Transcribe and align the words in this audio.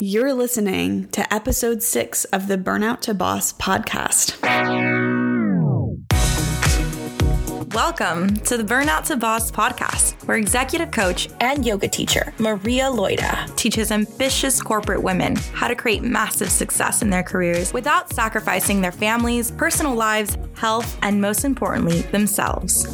You're 0.00 0.32
listening 0.32 1.08
to 1.08 1.34
episode 1.34 1.82
six 1.82 2.24
of 2.26 2.46
the 2.46 2.56
Burnout 2.56 3.00
to 3.00 3.14
Boss 3.14 3.52
podcast. 3.52 4.40
Welcome 7.74 8.36
to 8.36 8.56
the 8.56 8.62
Burnout 8.62 9.06
to 9.06 9.16
Boss 9.16 9.50
podcast, 9.50 10.24
where 10.28 10.36
executive 10.36 10.92
coach 10.92 11.28
and 11.40 11.66
yoga 11.66 11.88
teacher 11.88 12.32
Maria 12.38 12.84
Loida 12.84 13.52
teaches 13.56 13.90
ambitious 13.90 14.62
corporate 14.62 15.02
women 15.02 15.34
how 15.52 15.66
to 15.66 15.74
create 15.74 16.04
massive 16.04 16.50
success 16.50 17.02
in 17.02 17.10
their 17.10 17.24
careers 17.24 17.72
without 17.72 18.12
sacrificing 18.12 18.80
their 18.80 18.92
families, 18.92 19.50
personal 19.50 19.96
lives, 19.96 20.38
health, 20.54 20.96
and 21.02 21.20
most 21.20 21.44
importantly, 21.44 22.02
themselves. 22.02 22.86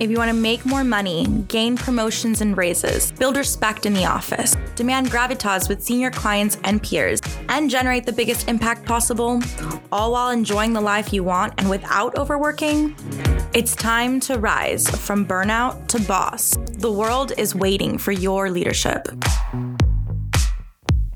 If 0.00 0.10
you 0.10 0.16
want 0.16 0.30
to 0.30 0.36
make 0.36 0.64
more 0.64 0.84
money, 0.84 1.26
gain 1.48 1.76
promotions 1.76 2.40
and 2.40 2.56
raises, 2.56 3.10
build 3.12 3.36
respect 3.36 3.86
in 3.86 3.94
the 3.94 4.06
office, 4.06 4.56
demand 4.78 5.10
gravitas 5.10 5.68
with 5.68 5.82
senior 5.82 6.10
clients 6.10 6.56
and 6.62 6.80
peers, 6.80 7.20
and 7.48 7.68
generate 7.68 8.06
the 8.06 8.12
biggest 8.12 8.48
impact 8.48 8.86
possible, 8.86 9.42
all 9.90 10.12
while 10.12 10.30
enjoying 10.30 10.72
the 10.72 10.80
life 10.80 11.12
you 11.12 11.24
want 11.24 11.52
and 11.58 11.68
without 11.68 12.16
overworking, 12.16 12.94
it's 13.54 13.74
time 13.74 14.20
to 14.20 14.38
rise 14.38 14.88
from 14.88 15.26
burnout 15.26 15.88
to 15.88 16.00
boss. 16.02 16.56
The 16.74 16.92
world 16.92 17.32
is 17.36 17.56
waiting 17.56 17.98
for 17.98 18.12
your 18.12 18.50
leadership. 18.50 19.08